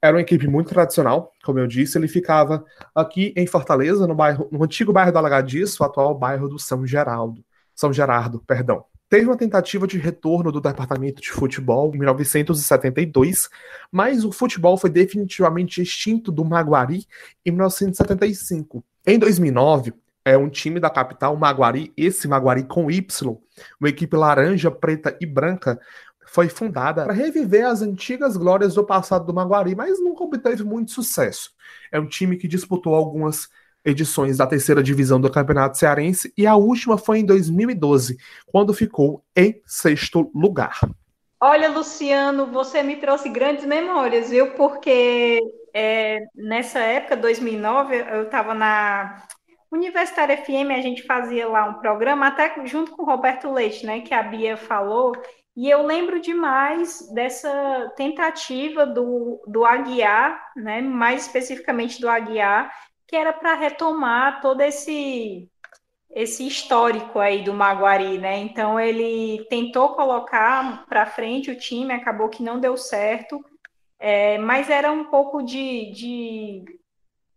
Era 0.02 0.16
uma 0.16 0.22
equipe 0.22 0.48
muito 0.48 0.70
tradicional, 0.70 1.32
como 1.44 1.60
eu 1.60 1.68
disse. 1.68 1.98
Ele 1.98 2.08
ficava 2.08 2.64
aqui 2.94 3.34
em 3.36 3.48
Fortaleza, 3.48 4.06
no, 4.06 4.16
bairro, 4.16 4.48
no 4.52 4.64
antigo 4.64 4.94
bairro 4.94 5.12
do 5.12 5.18
Alagadiço, 5.18 5.82
o 5.82 5.86
atual 5.86 6.14
bairro 6.14 6.48
do 6.48 6.60
São 6.60 6.86
Geraldo. 6.86 7.44
São 7.74 7.92
Gerardo, 7.92 8.42
perdão. 8.46 8.86
Teve 9.08 9.28
uma 9.28 9.38
tentativa 9.38 9.86
de 9.86 9.98
retorno 10.00 10.52
do 10.52 10.60
departamento 10.60 11.22
de 11.22 11.32
futebol 11.32 11.94
em 11.94 12.00
1972, 12.00 13.50
mas 13.92 14.26
o 14.26 14.32
futebol 14.32 14.78
foi 14.78 14.90
definitivamente 14.90 15.82
extinto 15.82 16.32
do 16.32 16.44
Maguari 16.44 17.06
em 17.46 17.52
1975. 17.52 18.84
Em 19.06 19.20
2009, 19.20 19.94
é 20.26 20.36
um 20.36 20.50
time 20.50 20.80
da 20.80 20.90
capital, 20.90 21.38
Maguari, 21.38 21.94
esse 21.96 22.28
Maguari 22.28 22.64
com 22.64 22.90
Y, 22.90 23.38
uma 23.80 23.90
equipe 23.90 24.18
laranja, 24.18 24.72
preta 24.72 25.16
e 25.22 25.26
branca, 25.26 25.80
foi 26.26 26.50
fundada 26.50 27.04
para 27.04 27.14
reviver 27.14 27.66
as 27.66 27.82
antigas 27.82 28.36
glórias 28.38 28.74
do 28.74 28.86
passado 28.86 29.26
do 29.26 29.34
Maguari, 29.34 29.76
mas 29.76 30.00
nunca 30.00 30.24
obteve 30.24 30.64
muito 30.64 30.92
sucesso. 30.92 31.52
É 31.92 32.00
um 32.00 32.08
time 32.08 32.38
que 32.38 32.48
disputou 32.48 32.94
algumas 32.94 33.50
edições 33.84 34.38
da 34.38 34.48
terceira 34.48 34.82
divisão 34.82 35.22
do 35.22 35.32
Campeonato 35.32 35.78
Cearense 35.78 36.34
e 36.36 36.48
a 36.48 36.56
última 36.56 36.98
foi 36.98 37.20
em 37.20 37.26
2012, 37.26 38.18
quando 38.48 38.74
ficou 38.74 39.24
em 39.36 39.62
sexto 39.66 40.32
lugar. 40.34 40.80
Olha, 41.40 41.70
Luciano, 41.70 42.48
você 42.48 42.82
me 42.82 42.96
trouxe 42.96 43.30
grandes 43.30 43.66
memórias, 43.66 44.30
viu? 44.30 44.52
Porque 44.54 45.40
é, 45.74 46.26
nessa 46.34 46.80
época, 46.80 47.16
2009, 47.16 47.96
eu 47.96 48.24
estava 48.24 48.54
na 48.54 49.22
Universitária 49.72 50.38
FM, 50.38 50.72
a 50.72 50.82
gente 50.82 51.04
fazia 51.04 51.48
lá 51.48 51.66
um 51.66 51.76
programa, 51.76 52.28
até 52.28 52.66
junto 52.66 52.92
com 52.92 53.04
o 53.04 53.06
Roberto 53.06 53.52
Leite, 53.52 53.86
né, 53.86 54.02
que 54.02 54.14
a 54.14 54.24
Bia 54.24 54.56
falou, 54.56 55.12
e 55.56 55.70
eu 55.70 55.84
lembro 55.86 56.20
demais 56.20 57.10
dessa 57.14 57.94
tentativa 57.96 58.86
do, 58.86 59.42
do 59.48 59.64
Aguiar, 59.66 60.52
né, 60.56 60.82
mais 60.82 61.26
especificamente 61.26 62.02
do 62.02 62.10
Aguiar, 62.10 62.72
que 63.08 63.16
era 63.16 63.32
para 63.32 63.54
retomar 63.54 64.42
todo 64.42 64.62
esse 64.62 65.50
esse 66.16 66.48
histórico 66.48 67.20
aí 67.20 67.44
do 67.44 67.54
Maguari, 67.54 68.18
né? 68.18 68.38
Então 68.38 68.80
ele 68.80 69.46
tentou 69.50 69.96
colocar 69.96 70.86
para 70.88 71.06
frente 71.06 71.52
o 71.52 71.58
time, 71.58 71.94
acabou 71.94 72.30
que 72.30 72.42
não 72.42 72.58
deu 72.58 72.78
certo, 72.78 73.44
é, 74.00 74.38
mas 74.38 74.70
era 74.70 74.92
um 74.94 75.06
pouco 75.06 75.44
de, 75.44 75.92
de 75.92 76.64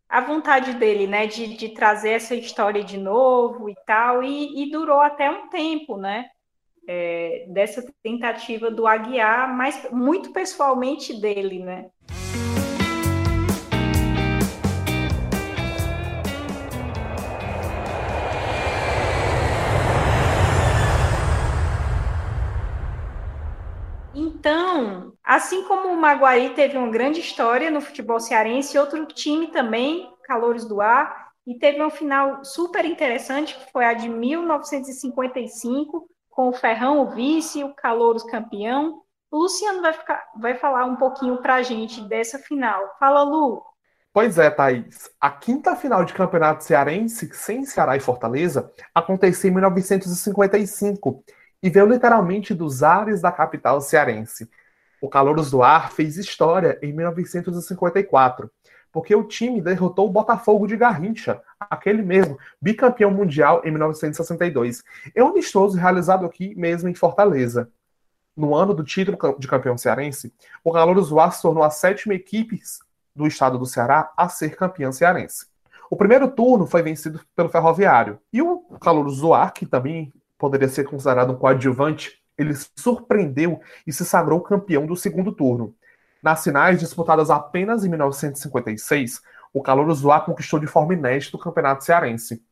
a 0.08 0.20
vontade 0.20 0.74
dele, 0.74 1.08
né? 1.08 1.26
De, 1.26 1.56
de 1.56 1.70
trazer 1.70 2.10
essa 2.10 2.36
história 2.36 2.84
de 2.84 2.96
novo 2.96 3.68
e 3.68 3.74
tal, 3.84 4.22
e, 4.22 4.62
e 4.62 4.70
durou 4.70 5.00
até 5.00 5.28
um 5.28 5.48
tempo, 5.48 5.96
né? 5.96 6.30
É, 6.90 7.44
dessa 7.50 7.84
tentativa 8.02 8.70
do 8.70 8.86
Aguiar, 8.86 9.54
mas 9.54 9.90
muito 9.92 10.32
pessoalmente 10.32 11.20
dele, 11.20 11.62
né? 11.62 11.90
Então, 24.14 25.12
assim 25.22 25.64
como 25.64 25.88
o 25.88 25.96
Maguari 25.96 26.54
teve 26.54 26.78
uma 26.78 26.88
grande 26.88 27.20
história 27.20 27.70
no 27.70 27.82
futebol 27.82 28.18
cearense, 28.18 28.78
outro 28.78 29.04
time 29.04 29.48
também, 29.48 30.10
Calores 30.24 30.64
do 30.64 30.80
Ar, 30.80 31.28
e 31.46 31.58
teve 31.58 31.82
um 31.82 31.90
final 31.90 32.42
super 32.44 32.84
interessante, 32.84 33.54
que 33.54 33.70
foi 33.70 33.84
a 33.84 33.92
de 33.92 34.08
1955, 34.08 36.08
com 36.38 36.50
o 36.50 36.52
Ferrão 36.52 37.00
o 37.00 37.10
vice, 37.10 37.64
o 37.64 37.74
Calouros 37.74 38.22
campeão. 38.22 39.02
O 39.28 39.38
Luciano 39.38 39.82
vai, 39.82 39.92
ficar, 39.92 40.24
vai 40.40 40.54
falar 40.54 40.84
um 40.84 40.94
pouquinho 40.94 41.42
para 41.42 41.56
a 41.56 41.62
gente 41.62 42.00
dessa 42.02 42.38
final. 42.38 42.94
Fala, 42.96 43.24
Lu. 43.24 43.60
Pois 44.12 44.38
é, 44.38 44.48
Thaís. 44.48 45.10
A 45.20 45.32
quinta 45.32 45.74
final 45.74 46.04
de 46.04 46.14
campeonato 46.14 46.62
cearense, 46.62 47.28
sem 47.34 47.64
Ceará 47.64 47.96
e 47.96 48.00
Fortaleza, 48.00 48.72
aconteceu 48.94 49.50
em 49.50 49.54
1955 49.54 51.24
e 51.60 51.68
veio 51.68 51.86
literalmente 51.86 52.54
dos 52.54 52.84
ares 52.84 53.20
da 53.20 53.32
capital 53.32 53.80
cearense. 53.80 54.48
O 55.02 55.08
Calouros 55.08 55.50
do 55.50 55.60
Ar 55.60 55.90
fez 55.90 56.16
história 56.16 56.78
em 56.80 56.92
1954, 56.92 58.48
porque 58.92 59.14
o 59.14 59.24
time 59.24 59.60
derrotou 59.60 60.06
o 60.06 60.10
Botafogo 60.10 60.66
de 60.66 60.76
Garrincha, 60.76 61.40
aquele 61.58 62.02
mesmo, 62.02 62.38
bicampeão 62.60 63.10
mundial 63.10 63.62
em 63.64 63.70
1962. 63.70 64.82
É 65.14 65.22
um 65.22 65.28
amistoso 65.28 65.76
realizado 65.76 66.24
aqui 66.24 66.54
mesmo 66.54 66.88
em 66.88 66.94
Fortaleza. 66.94 67.70
No 68.36 68.54
ano 68.54 68.72
do 68.72 68.84
título 68.84 69.18
de 69.38 69.48
campeão 69.48 69.76
cearense, 69.76 70.32
o 70.62 70.72
Calouros 70.72 71.08
se 71.34 71.42
tornou 71.42 71.62
a 71.62 71.70
sétima 71.70 72.14
equipe 72.14 72.60
do 73.14 73.26
estado 73.26 73.58
do 73.58 73.66
Ceará 73.66 74.12
a 74.16 74.28
ser 74.28 74.56
campeão 74.56 74.92
cearense. 74.92 75.46
O 75.90 75.96
primeiro 75.96 76.30
turno 76.30 76.66
foi 76.66 76.82
vencido 76.82 77.20
pelo 77.34 77.48
Ferroviário. 77.48 78.18
E 78.32 78.40
o 78.40 78.60
Calouros 78.80 79.20
do 79.20 79.34
Ar, 79.34 79.52
que 79.52 79.66
também 79.66 80.12
poderia 80.38 80.68
ser 80.68 80.84
considerado 80.84 81.32
um 81.32 81.36
coadjuvante, 81.36 82.22
ele 82.36 82.54
surpreendeu 82.76 83.60
e 83.86 83.92
se 83.92 84.04
sagrou 84.04 84.40
campeão 84.40 84.86
do 84.86 84.94
segundo 84.94 85.32
turno. 85.32 85.74
Nas 86.22 86.42
finais 86.42 86.80
disputadas 86.80 87.30
apenas 87.30 87.84
em 87.84 87.88
1956, 87.88 89.20
o 89.52 89.62
Calouros 89.62 89.98
Zoar 89.98 90.24
conquistou 90.24 90.58
de 90.58 90.66
forma 90.66 90.94
inédita 90.94 91.36
o 91.36 91.40
Campeonato 91.40 91.84
Cearense. 91.84 92.42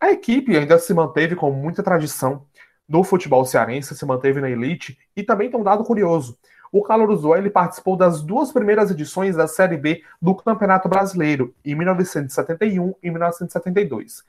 A 0.00 0.12
equipe 0.12 0.56
ainda 0.56 0.78
se 0.78 0.94
manteve 0.94 1.34
com 1.34 1.50
muita 1.50 1.82
tradição 1.82 2.46
no 2.88 3.04
futebol 3.04 3.44
cearense, 3.44 3.94
se 3.94 4.06
manteve 4.06 4.40
na 4.40 4.48
elite 4.48 4.98
e 5.14 5.22
também 5.22 5.50
tem 5.50 5.60
um 5.60 5.64
dado 5.64 5.84
curioso. 5.84 6.38
O 6.70 6.82
Caloroso 6.82 7.34
ele 7.34 7.50
participou 7.50 7.96
das 7.96 8.22
duas 8.22 8.52
primeiras 8.52 8.90
edições 8.90 9.36
da 9.36 9.46
Série 9.46 9.76
B 9.76 10.02
do 10.20 10.34
Campeonato 10.34 10.88
Brasileiro, 10.88 11.54
em 11.64 11.74
1971 11.74 12.94
e 13.02 13.10
1972. 13.10 14.22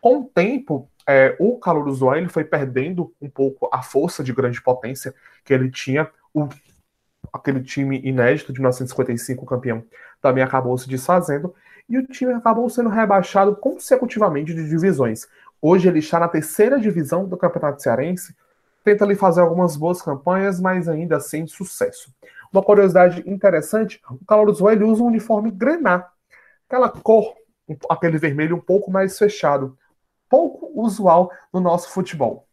Com 0.00 0.18
o 0.20 0.24
tempo, 0.24 0.88
é, 1.06 1.36
o 1.38 1.56
calor 1.58 1.86
usual 1.88 2.16
ele 2.16 2.28
foi 2.28 2.44
perdendo 2.44 3.12
um 3.20 3.28
pouco 3.28 3.68
a 3.72 3.82
força 3.82 4.22
de 4.22 4.32
grande 4.32 4.60
potência 4.60 5.14
que 5.44 5.54
ele 5.54 5.70
tinha. 5.70 6.08
O, 6.32 6.48
aquele 7.34 7.60
time 7.60 8.00
inédito 8.04 8.52
de 8.52 8.60
1955, 8.60 9.44
campeão, 9.44 9.82
também 10.22 10.42
acabou 10.42 10.78
se 10.78 10.88
desfazendo. 10.88 11.54
E 11.88 11.98
o 11.98 12.06
time 12.06 12.32
acabou 12.32 12.70
sendo 12.70 12.88
rebaixado 12.88 13.56
consecutivamente 13.56 14.54
de 14.54 14.68
divisões. 14.68 15.26
Hoje 15.60 15.88
ele 15.88 15.98
está 15.98 16.20
na 16.20 16.28
terceira 16.28 16.78
divisão 16.78 17.26
do 17.26 17.36
Campeonato 17.36 17.82
Cearense, 17.82 18.34
tenta 18.84 19.04
ali 19.04 19.14
fazer 19.14 19.40
algumas 19.40 19.76
boas 19.76 20.00
campanhas, 20.00 20.60
mas 20.60 20.88
ainda 20.88 21.18
sem 21.18 21.46
sucesso. 21.46 22.14
Uma 22.52 22.62
curiosidade 22.62 23.22
interessante, 23.26 24.00
o 24.08 24.24
Calor 24.24 24.54
ele 24.72 24.84
usa 24.84 25.02
um 25.02 25.06
uniforme 25.06 25.50
grená, 25.50 26.08
aquela 26.68 26.88
cor, 26.88 27.34
aquele 27.90 28.16
vermelho 28.16 28.56
um 28.56 28.60
pouco 28.60 28.90
mais 28.90 29.18
fechado 29.18 29.76
pouco 30.34 30.68
usual 30.74 31.30
no 31.52 31.60
nosso 31.60 31.90
futebol. 31.90 32.43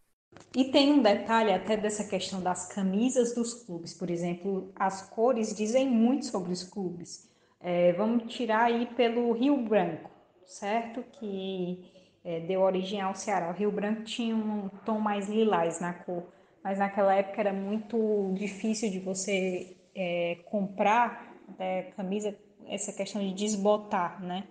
E 0.53 0.65
tem 0.65 0.91
um 0.91 1.01
detalhe 1.01 1.53
até 1.53 1.77
dessa 1.77 2.03
questão 2.03 2.41
das 2.41 2.67
camisas 2.67 3.33
dos 3.33 3.53
clubes, 3.53 3.93
por 3.93 4.09
exemplo, 4.09 4.69
as 4.75 5.09
cores 5.09 5.55
dizem 5.55 5.87
muito 5.89 6.25
sobre 6.25 6.51
os 6.51 6.63
clubes. 6.63 7.29
É, 7.61 7.93
vamos 7.93 8.33
tirar 8.33 8.63
aí 8.63 8.85
pelo 8.87 9.31
Rio 9.31 9.55
Branco, 9.55 10.11
certo? 10.45 11.03
Que 11.13 11.89
é, 12.25 12.41
deu 12.41 12.61
origem 12.61 12.99
ao 12.99 13.15
Ceará. 13.15 13.49
O 13.49 13.53
Rio 13.53 13.71
Branco 13.71 14.03
tinha 14.03 14.35
um 14.35 14.67
tom 14.85 14.99
mais 14.99 15.29
lilás 15.29 15.79
na 15.79 15.93
cor, 15.93 16.23
mas 16.61 16.77
naquela 16.77 17.15
época 17.15 17.39
era 17.39 17.53
muito 17.53 18.33
difícil 18.33 18.91
de 18.91 18.99
você 18.99 19.77
é, 19.95 20.37
comprar 20.45 21.33
é, 21.57 21.83
camisa, 21.95 22.35
essa 22.67 22.91
questão 22.91 23.21
de 23.21 23.33
desbotar, 23.33 24.21
né? 24.21 24.43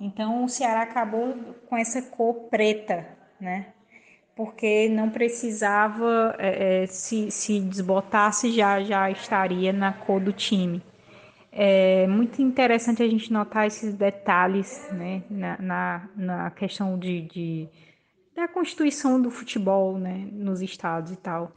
Então 0.00 0.44
o 0.44 0.48
Ceará 0.48 0.82
acabou 0.82 1.34
com 1.68 1.76
essa 1.76 2.00
cor 2.00 2.48
preta, 2.48 3.06
né? 3.38 3.73
Porque 4.36 4.88
não 4.88 5.10
precisava, 5.10 6.34
é, 6.38 6.82
é, 6.82 6.86
se, 6.86 7.30
se 7.30 7.60
desbotasse, 7.60 8.50
já, 8.52 8.82
já 8.82 9.10
estaria 9.10 9.72
na 9.72 9.92
cor 9.92 10.20
do 10.20 10.32
time. 10.32 10.82
É 11.52 12.06
muito 12.08 12.42
interessante 12.42 13.00
a 13.00 13.08
gente 13.08 13.32
notar 13.32 13.66
esses 13.66 13.94
detalhes 13.94 14.88
né, 14.90 15.22
na, 15.30 15.58
na, 15.60 16.08
na 16.16 16.50
questão 16.50 16.98
de, 16.98 17.22
de, 17.22 17.68
da 18.34 18.48
constituição 18.48 19.22
do 19.22 19.30
futebol, 19.30 19.96
né, 19.96 20.28
nos 20.32 20.60
estados 20.60 21.12
e 21.12 21.16
tal. 21.16 21.52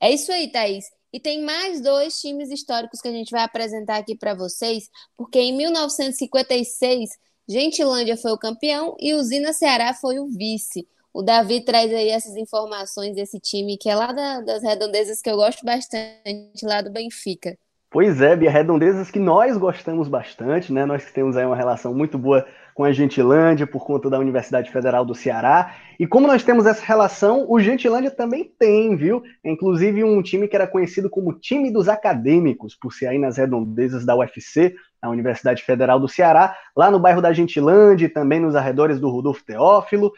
É 0.00 0.12
isso 0.12 0.30
aí, 0.30 0.50
Thaís. 0.50 0.97
E 1.18 1.20
tem 1.20 1.42
mais 1.42 1.80
dois 1.80 2.20
times 2.20 2.48
históricos 2.48 3.00
que 3.00 3.08
a 3.08 3.10
gente 3.10 3.32
vai 3.32 3.42
apresentar 3.42 3.96
aqui 3.96 4.16
para 4.16 4.34
vocês, 4.34 4.88
porque 5.16 5.40
em 5.40 5.52
1956, 5.56 7.10
Gentilândia 7.48 8.16
foi 8.16 8.30
o 8.30 8.38
campeão 8.38 8.94
e 9.00 9.14
Usina 9.14 9.52
Ceará 9.52 9.92
foi 9.92 10.20
o 10.20 10.28
vice. 10.28 10.86
O 11.12 11.20
Davi 11.20 11.60
traz 11.60 11.92
aí 11.92 12.10
essas 12.10 12.36
informações 12.36 13.16
desse 13.16 13.40
time 13.40 13.76
que 13.76 13.90
é 13.90 13.96
lá 13.96 14.12
da, 14.12 14.42
das 14.42 14.62
redondezas 14.62 15.20
que 15.20 15.28
eu 15.28 15.34
gosto 15.34 15.66
bastante, 15.66 16.64
lá 16.64 16.82
do 16.82 16.92
Benfica. 16.92 17.58
Pois 17.90 18.20
é, 18.20 18.36
Bia, 18.36 18.48
redondezas 18.48 19.10
que 19.10 19.18
nós 19.18 19.56
gostamos 19.56 20.06
bastante, 20.06 20.72
né? 20.72 20.86
Nós 20.86 21.04
que 21.04 21.12
temos 21.12 21.36
aí 21.36 21.44
uma 21.44 21.56
relação 21.56 21.92
muito 21.92 22.16
boa 22.16 22.46
com 22.78 22.84
a 22.84 22.92
Gentilândia 22.92 23.66
por 23.66 23.84
conta 23.84 24.08
da 24.08 24.20
Universidade 24.20 24.70
Federal 24.70 25.04
do 25.04 25.12
Ceará. 25.12 25.74
E 25.98 26.06
como 26.06 26.28
nós 26.28 26.44
temos 26.44 26.64
essa 26.64 26.80
relação, 26.80 27.44
o 27.48 27.58
Gentilândia 27.58 28.08
também 28.08 28.54
tem, 28.56 28.94
viu? 28.94 29.20
É, 29.42 29.50
inclusive 29.50 30.04
um 30.04 30.22
time 30.22 30.46
que 30.46 30.54
era 30.54 30.64
conhecido 30.64 31.10
como 31.10 31.32
time 31.32 31.72
dos 31.72 31.88
acadêmicos, 31.88 32.76
por 32.76 32.92
ser 32.92 33.08
aí 33.08 33.18
nas 33.18 33.36
redondezas 33.36 34.06
da 34.06 34.14
UFC, 34.14 34.76
a 35.02 35.10
Universidade 35.10 35.64
Federal 35.64 35.98
do 35.98 36.06
Ceará, 36.06 36.56
lá 36.76 36.88
no 36.88 37.00
bairro 37.00 37.20
da 37.20 37.32
Gentilândia 37.32 38.06
e 38.06 38.08
também 38.08 38.38
nos 38.38 38.54
arredores 38.54 39.00
do 39.00 39.10
Rodolfo 39.10 39.44
Teófilo. 39.44 40.12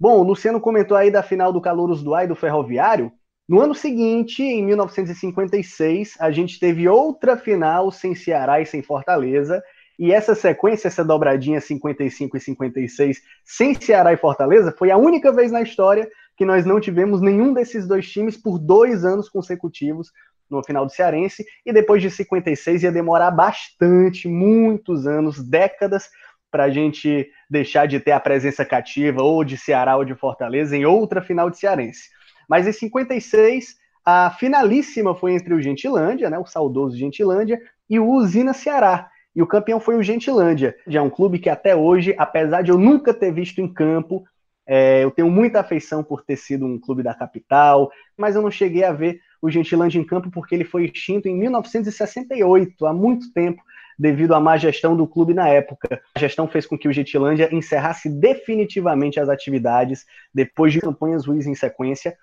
Bom, 0.00 0.18
o 0.18 0.22
Luciano 0.22 0.62
comentou 0.62 0.96
aí 0.96 1.10
da 1.10 1.22
final 1.22 1.52
do 1.52 1.60
Calouros 1.60 2.02
do 2.02 2.14
Ai 2.14 2.26
do 2.26 2.34
Ferroviário. 2.34 3.12
No 3.46 3.60
ano 3.60 3.74
seguinte, 3.74 4.42
em 4.42 4.64
1956, 4.64 6.16
a 6.18 6.30
gente 6.30 6.58
teve 6.58 6.88
outra 6.88 7.36
final 7.36 7.90
sem 7.90 8.14
Ceará 8.14 8.62
e 8.62 8.64
sem 8.64 8.80
Fortaleza. 8.80 9.62
E 9.98 10.12
essa 10.12 10.34
sequência, 10.34 10.88
essa 10.88 11.04
dobradinha 11.04 11.60
55 11.60 12.36
e 12.36 12.40
56, 12.40 13.20
sem 13.44 13.74
Ceará 13.74 14.12
e 14.12 14.16
Fortaleza, 14.16 14.74
foi 14.78 14.90
a 14.90 14.96
única 14.96 15.32
vez 15.32 15.50
na 15.50 15.60
história 15.60 16.08
que 16.36 16.44
nós 16.44 16.64
não 16.64 16.78
tivemos 16.78 17.20
nenhum 17.20 17.52
desses 17.52 17.86
dois 17.86 18.08
times 18.08 18.36
por 18.36 18.58
dois 18.58 19.04
anos 19.04 19.28
consecutivos 19.28 20.12
no 20.48 20.62
final 20.62 20.86
do 20.86 20.92
Cearense. 20.92 21.44
E 21.66 21.72
depois 21.72 22.00
de 22.00 22.10
56 22.10 22.84
ia 22.84 22.92
demorar 22.92 23.32
bastante, 23.32 24.28
muitos 24.28 25.06
anos, 25.06 25.42
décadas, 25.42 26.08
para 26.50 26.64
a 26.64 26.70
gente 26.70 27.28
deixar 27.50 27.86
de 27.86 28.00
ter 28.00 28.12
a 28.12 28.20
presença 28.20 28.64
cativa 28.64 29.22
ou 29.22 29.44
de 29.44 29.56
Ceará 29.56 29.96
ou 29.96 30.04
de 30.04 30.14
Fortaleza 30.14 30.76
em 30.76 30.86
outra 30.86 31.20
final 31.20 31.50
de 31.50 31.58
Cearense. 31.58 32.08
Mas 32.48 32.66
em 32.66 32.72
56, 32.72 33.76
a 34.04 34.30
finalíssima 34.30 35.14
foi 35.14 35.34
entre 35.34 35.52
o 35.52 35.60
Gentilândia, 35.60 36.30
né, 36.30 36.38
o 36.38 36.46
saudoso 36.46 36.96
Gentilândia, 36.96 37.60
e 37.90 37.98
o 37.98 38.08
Usina 38.08 38.54
Ceará. 38.54 39.10
E 39.38 39.42
o 39.42 39.46
campeão 39.46 39.78
foi 39.78 39.94
o 39.94 40.02
Gentilândia. 40.02 40.74
Já 40.84 40.98
é 40.98 41.02
um 41.02 41.08
clube 41.08 41.38
que 41.38 41.48
até 41.48 41.76
hoje, 41.76 42.12
apesar 42.18 42.60
de 42.60 42.72
eu 42.72 42.76
nunca 42.76 43.14
ter 43.14 43.32
visto 43.32 43.60
em 43.60 43.72
campo, 43.72 44.24
é, 44.66 45.04
eu 45.04 45.12
tenho 45.12 45.30
muita 45.30 45.60
afeição 45.60 46.02
por 46.02 46.24
ter 46.24 46.34
sido 46.34 46.66
um 46.66 46.76
clube 46.76 47.04
da 47.04 47.14
capital, 47.14 47.88
mas 48.16 48.34
eu 48.34 48.42
não 48.42 48.50
cheguei 48.50 48.82
a 48.82 48.90
ver 48.90 49.20
o 49.40 49.48
Gentilândia 49.48 50.00
em 50.00 50.04
campo 50.04 50.28
porque 50.28 50.56
ele 50.56 50.64
foi 50.64 50.86
extinto 50.86 51.28
em 51.28 51.38
1968, 51.38 52.84
há 52.84 52.92
muito 52.92 53.32
tempo, 53.32 53.62
devido 53.96 54.34
à 54.34 54.40
má 54.40 54.56
gestão 54.56 54.96
do 54.96 55.06
clube 55.06 55.32
na 55.32 55.48
época. 55.48 56.02
A 56.16 56.18
gestão 56.18 56.48
fez 56.48 56.66
com 56.66 56.76
que 56.76 56.88
o 56.88 56.92
Gentilândia 56.92 57.48
encerrasse 57.54 58.08
definitivamente 58.08 59.20
as 59.20 59.28
atividades 59.28 60.04
depois 60.34 60.72
de 60.72 60.80
campanhas 60.80 61.26
ruins 61.26 61.46
em 61.46 61.54
sequência. 61.54 62.18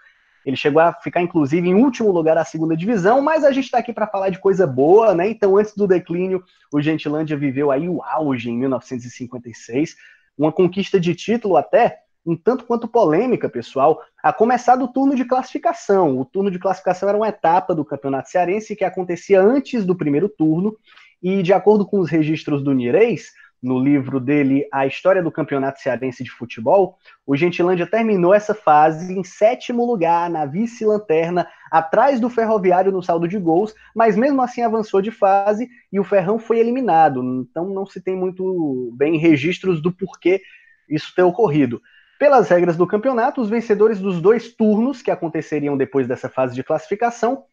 Ele 0.46 0.56
chegou 0.56 0.82
a 0.82 0.94
ficar, 0.94 1.22
inclusive, 1.22 1.68
em 1.68 1.74
último 1.74 2.12
lugar 2.12 2.36
da 2.36 2.46
segunda 2.46 2.78
divisão, 2.78 3.22
mas 3.22 3.44
a 3.44 3.52
gente 3.52 3.66
está 3.66 3.80
aqui 3.80 3.92
para 3.92 4.08
falar 4.08 4.30
de 4.30 4.40
coisa 4.40 4.68
boa, 4.68 5.16
né? 5.16 5.28
Então, 5.28 5.58
antes 5.58 5.76
do 5.76 5.88
declínio, 5.88 6.44
o 6.72 6.82
Gentilândia 6.82 7.36
viveu 7.36 7.72
aí 7.72 7.90
o 7.90 8.04
auge 8.04 8.50
em 8.50 8.58
1956, 8.58 9.96
uma 10.38 10.52
conquista 10.52 11.00
de 11.00 11.16
título 11.16 11.58
até 11.58 12.00
um 12.26 12.36
tanto 12.36 12.66
quanto 12.66 12.88
polêmica, 12.88 13.48
pessoal, 13.48 14.02
a 14.22 14.34
começar 14.34 14.76
do 14.76 14.88
turno 14.88 15.16
de 15.16 15.26
classificação. 15.26 16.20
O 16.20 16.26
turno 16.26 16.50
de 16.50 16.58
classificação 16.58 17.08
era 17.08 17.18
uma 17.18 17.30
etapa 17.30 17.76
do 17.76 17.86
Campeonato 17.86 18.30
Cearense 18.30 18.76
que 18.76 18.84
acontecia 18.84 19.40
antes 19.40 19.86
do 19.86 19.96
primeiro 19.96 20.28
turno, 20.28 20.76
e 21.22 21.42
de 21.42 21.54
acordo 21.54 21.86
com 21.86 22.00
os 22.00 22.10
registros 22.10 22.64
do 22.64 22.74
Nireis, 22.74 23.32
no 23.66 23.80
livro 23.80 24.20
dele 24.20 24.68
A 24.72 24.86
História 24.86 25.24
do 25.24 25.32
Campeonato 25.32 25.82
Cearense 25.82 26.24
de 26.24 26.30
Futebol, 26.30 26.98
o 27.26 27.36
Gentilândia 27.36 27.88
terminou 27.88 28.34
essa 28.34 28.54
fase 28.54 29.12
em 29.18 29.24
sétimo 29.24 29.84
lugar, 29.84 30.30
na 30.30 30.46
vice-lanterna, 30.46 31.48
atrás 31.72 32.20
do 32.20 32.30
Ferroviário 32.30 32.92
no 32.92 33.02
saldo 33.02 33.28
de 33.28 33.40
gols, 33.40 33.74
mas 33.96 34.16
mesmo 34.16 34.40
assim 34.42 34.62
avançou 34.62 35.02
de 35.02 35.10
fase 35.10 35.68
e 35.92 36.00
o 36.00 36.04
Ferrão 36.04 36.38
foi 36.38 36.60
eliminado. 36.60 37.24
Então 37.24 37.68
não 37.68 37.88
se 37.88 38.00
tem 38.00 38.16
muito 38.16 38.94
bem 38.96 39.18
registros 39.18 39.82
do 39.82 39.92
porquê 39.92 40.42
isso 40.88 41.12
ter 41.16 41.24
ocorrido. 41.24 41.82
Pelas 42.20 42.48
regras 42.48 42.78
do 42.78 42.88
campeonato, 42.88 43.42
os 43.42 43.50
vencedores 43.50 44.00
dos 44.00 44.22
dois 44.22 44.54
turnos 44.54 45.02
que 45.02 45.10
aconteceriam 45.10 45.76
depois 45.76 46.08
dessa 46.08 46.30
fase 46.30 46.54
de 46.54 46.64
classificação 46.64 47.46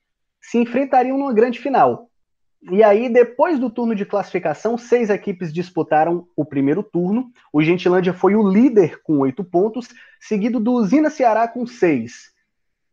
se 0.43 0.59
enfrentariam 0.59 1.17
numa 1.17 1.33
grande 1.33 1.59
final. 1.59 2.12
E 2.71 2.83
aí, 2.83 3.09
depois 3.09 3.59
do 3.59 3.69
turno 3.69 3.95
de 3.95 4.07
classificação, 4.07 4.79
seis 4.79 5.11
equipes 5.11 5.53
disputaram 5.53 6.29
o 6.37 6.45
primeiro 6.45 6.83
turno. 6.83 7.31
O 7.53 7.61
Gentilândia 7.61 8.13
foi 8.13 8.37
o 8.37 8.49
líder 8.49 9.03
com 9.03 9.19
oito 9.19 9.43
pontos, 9.43 9.89
seguido 10.21 10.61
do 10.61 10.73
Usina 10.73 11.11
Ceará 11.11 11.49
com 11.49 11.67
seis. 11.67 12.31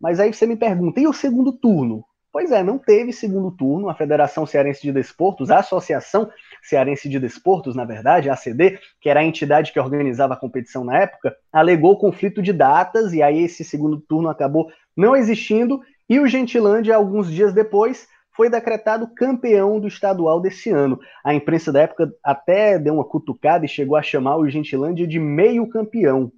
Mas 0.02 0.20
aí 0.20 0.34
você 0.34 0.48
me 0.48 0.56
pergunta, 0.56 1.00
e 1.00 1.08
o 1.08 1.14
segundo 1.14 1.52
turno? 1.52 2.04
Pois 2.32 2.52
é, 2.52 2.64
não 2.64 2.78
teve 2.78 3.12
segundo 3.12 3.52
turno. 3.52 3.90
A 3.90 3.96
Federação 3.96 4.46
Cearense 4.46 4.82
de 4.82 4.92
Desportos, 4.92 5.52
a 5.52 5.60
Associação 5.60 6.30
Cearense 6.64 7.10
de 7.10 7.20
Desportos, 7.20 7.76
na 7.76 7.86
verdade, 7.86 8.30
a 8.30 8.34
ACD, 8.34 8.80
que 9.02 9.10
era 9.10 9.20
a 9.20 9.24
entidade 9.24 9.72
que 9.72 9.80
organizava 9.80 10.36
a 10.36 10.38
competição 10.38 10.84
na 10.84 10.98
época, 10.98 11.36
alegou 11.52 11.98
conflito 11.98 12.42
de 12.42 12.54
datas 12.54 13.14
e 13.14 13.22
aí 13.22 13.44
esse 13.44 13.64
segundo 13.64 14.00
turno 14.00 14.30
acabou 14.30 14.72
não 14.96 15.16
existindo. 15.16 15.82
E 16.08 16.20
o 16.20 16.28
Gentilândia, 16.28 16.96
alguns 16.96 17.32
dias 17.32 17.54
depois, 17.54 18.08
foi 18.40 18.50
decretado 18.50 19.06
campeão 19.06 19.82
do 19.82 19.88
estadual 19.90 20.40
desse 20.40 20.70
ano. 20.70 20.98
A 21.26 21.34
imprensa 21.34 21.74
da 21.74 21.82
época 21.82 22.10
até 22.24 22.80
deu 22.80 22.94
uma 22.94 23.04
cutucada 23.04 23.66
e 23.66 23.68
chegou 23.68 23.98
a 23.98 24.02
chamar 24.02 24.38
o 24.38 24.48
Gentilândia 24.48 25.06
de 25.06 25.20
meio 25.20 25.68
campeão. 25.68 26.32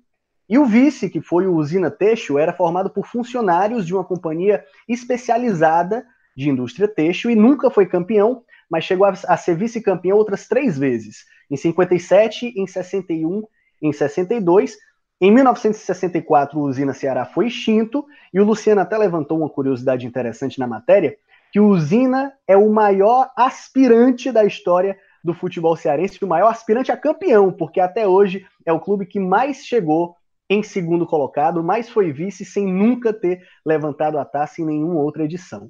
E 0.49 0.57
o 0.57 0.65
vice, 0.65 1.11
que 1.11 1.21
foi 1.21 1.45
o 1.45 1.53
Usina 1.53 1.91
Teixo, 1.91 2.39
era 2.39 2.53
formado 2.53 2.89
por 2.89 3.05
funcionários 3.05 3.85
de 3.85 3.93
uma 3.93 4.03
companhia 4.03 4.65
especializada 4.89 6.03
de 6.35 6.49
indústria 6.49 6.87
têxtil 6.87 7.29
e 7.29 7.35
nunca 7.35 7.69
foi 7.69 7.85
campeão, 7.85 8.41
mas 8.67 8.83
chegou 8.83 9.05
a, 9.05 9.37
ser 9.37 9.55
vice-campeão 9.55 10.17
outras 10.17 10.47
três 10.47 10.79
vezes, 10.79 11.25
em 11.51 11.55
57, 11.55 12.51
em 12.57 12.65
61, 12.65 13.43
em 13.79 13.93
62. 13.93 14.75
Em 15.21 15.31
1964, 15.31 16.59
o 16.59 16.63
Usina 16.63 16.95
Ceará 16.95 17.25
foi 17.25 17.45
extinto, 17.45 18.03
e 18.33 18.39
o 18.39 18.43
Luciano 18.43 18.81
até 18.81 18.97
levantou 18.97 19.37
uma 19.37 19.49
curiosidade 19.49 20.07
interessante 20.07 20.57
na 20.57 20.65
matéria, 20.65 21.15
que 21.51 21.59
o 21.59 21.67
Usina 21.67 22.33
é 22.47 22.55
o 22.55 22.71
maior 22.71 23.29
aspirante 23.35 24.31
da 24.31 24.45
história 24.45 24.97
do 25.23 25.33
futebol 25.33 25.75
cearense, 25.75 26.23
o 26.23 26.27
maior 26.27 26.47
aspirante 26.47 26.91
a 26.91 26.97
campeão, 26.97 27.51
porque 27.51 27.79
até 27.79 28.07
hoje 28.07 28.45
é 28.65 28.71
o 28.73 28.79
clube 28.79 29.05
que 29.05 29.19
mais 29.19 29.57
chegou 29.65 30.15
em 30.49 30.63
segundo 30.63 31.05
colocado, 31.05 31.63
mais 31.63 31.89
foi 31.89 32.11
vice 32.11 32.43
sem 32.43 32.65
nunca 32.65 33.13
ter 33.13 33.41
levantado 33.65 34.17
a 34.17 34.25
taça 34.25 34.61
em 34.61 34.65
nenhuma 34.65 35.01
outra 35.01 35.23
edição. 35.23 35.69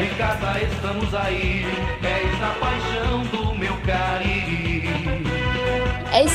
Em 0.00 0.16
casa 0.16 0.62
estamos 0.62 1.14
aí, 1.14 1.64
a 2.40 2.54
paixão 2.60 3.24
do 3.24 3.58
meu 3.58 3.74
carinho. 3.84 4.27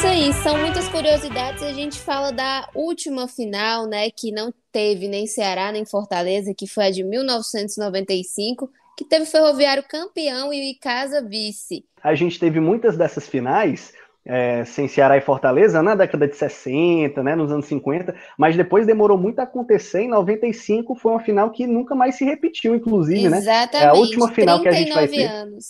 Isso 0.04 0.12
aí, 0.12 0.34
são 0.34 0.58
muitas 0.58 0.89
curiosidades. 0.89 1.63
A 1.63 1.72
gente 1.72 1.98
fala 1.98 2.30
da 2.30 2.68
última 2.76 3.26
final, 3.26 3.88
né, 3.88 4.10
que 4.12 4.34
não 4.34 4.54
teve 4.70 5.08
nem 5.08 5.26
Ceará 5.26 5.72
nem 5.72 5.86
Fortaleza, 5.86 6.54
que 6.54 6.68
foi 6.68 6.88
a 6.88 6.92
de 6.92 7.06
1995, 7.06 8.70
que 8.98 9.06
teve 9.06 9.26
Ferroviário 9.26 9.82
campeão 9.82 10.52
e 10.52 10.76
Casa 10.76 11.26
vice. 11.26 11.86
A 12.04 12.13
gente 12.16 12.38
teve 12.38 12.60
muitas 12.60 12.98
dessas 12.98 13.30
finais 13.30 13.94
é, 14.26 14.66
sem 14.66 14.89
Ceará 14.89 15.16
e 15.16 15.22
Fortaleza 15.22 15.82
na 15.82 15.96
década 15.96 16.28
de 16.28 16.36
60, 16.36 17.24
né, 17.24 17.34
nos 17.34 17.50
anos 17.50 17.66
50, 17.68 18.13
mas 18.38 18.58
depois 18.58 18.86
demorou 18.86 19.18
muito 19.18 19.39
a 19.39 19.44
acontecer. 19.44 20.02
Em 20.02 20.10
95 20.10 20.96
foi 20.96 21.13
uma 21.13 21.22
final 21.22 21.50
que 21.50 21.66
nunca 21.66 21.96
mais 21.96 22.16
se 22.16 22.26
repetiu, 22.26 22.76
inclusive, 22.76 23.28
Exatamente. 23.28 23.74
né? 23.74 23.84
É 23.84 23.88
a 23.88 23.94
última 23.94 24.30
final 24.34 24.62
que 24.62 24.68
a 24.68 24.74
gente 24.74 24.94
vai 24.94 25.08
ter. 25.08 25.28
anos. 25.28 25.66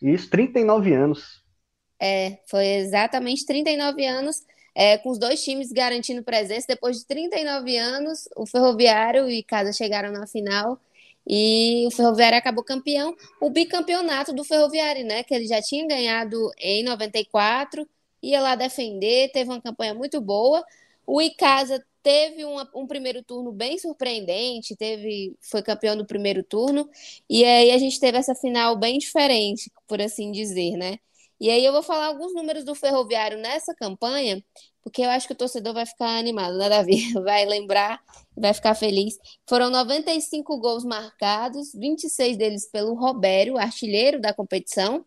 Isso, 0.00 0.30
39 0.30 0.94
anos. 0.94 1.43
É, 2.00 2.38
foi 2.46 2.66
exatamente 2.66 3.46
39 3.46 4.04
anos, 4.06 4.42
é, 4.74 4.98
com 4.98 5.10
os 5.10 5.18
dois 5.18 5.42
times 5.42 5.72
garantindo 5.72 6.22
presença. 6.22 6.66
Depois 6.68 6.98
de 6.98 7.06
39 7.06 7.76
anos, 7.76 8.28
o 8.36 8.46
Ferroviário 8.46 9.30
e 9.30 9.42
Casa 9.42 9.72
chegaram 9.72 10.12
na 10.12 10.26
final 10.26 10.80
e 11.26 11.86
o 11.86 11.90
Ferroviário 11.90 12.38
acabou 12.38 12.64
campeão. 12.64 13.14
O 13.40 13.50
bicampeonato 13.50 14.32
do 14.32 14.44
Ferroviário, 14.44 15.04
né? 15.04 15.22
Que 15.22 15.34
ele 15.34 15.46
já 15.46 15.60
tinha 15.62 15.86
ganhado 15.86 16.50
em 16.58 16.82
94, 16.84 17.88
ia 18.22 18.40
lá 18.40 18.54
defender, 18.54 19.30
teve 19.32 19.50
uma 19.50 19.60
campanha 19.60 19.94
muito 19.94 20.20
boa. 20.20 20.64
O 21.06 21.20
Icasa 21.20 21.84
teve 22.02 22.44
um, 22.44 22.56
um 22.74 22.86
primeiro 22.86 23.22
turno 23.22 23.50
bem 23.52 23.78
surpreendente, 23.78 24.76
teve 24.76 25.34
foi 25.40 25.62
campeão 25.62 25.96
do 25.96 26.04
primeiro 26.06 26.42
turno, 26.42 26.88
e 27.28 27.44
aí 27.44 27.70
a 27.70 27.78
gente 27.78 27.98
teve 27.98 28.18
essa 28.18 28.34
final 28.34 28.76
bem 28.76 28.98
diferente, 28.98 29.70
por 29.86 30.00
assim 30.02 30.30
dizer, 30.30 30.76
né? 30.76 30.98
E 31.40 31.50
aí 31.50 31.64
eu 31.64 31.72
vou 31.72 31.82
falar 31.82 32.06
alguns 32.06 32.32
números 32.34 32.64
do 32.64 32.74
Ferroviário 32.74 33.38
nessa 33.38 33.74
campanha, 33.74 34.42
porque 34.82 35.02
eu 35.02 35.10
acho 35.10 35.26
que 35.26 35.32
o 35.32 35.36
torcedor 35.36 35.74
vai 35.74 35.86
ficar 35.86 36.18
animado, 36.18 36.56
né, 36.56 36.68
Davi? 36.68 37.12
Vai 37.24 37.44
lembrar, 37.46 38.00
vai 38.36 38.52
ficar 38.52 38.74
feliz. 38.74 39.16
Foram 39.48 39.70
95 39.70 40.58
gols 40.58 40.84
marcados, 40.84 41.72
26 41.74 42.36
deles 42.36 42.68
pelo 42.70 42.94
Robério, 42.94 43.56
artilheiro 43.58 44.20
da 44.20 44.32
competição, 44.34 45.04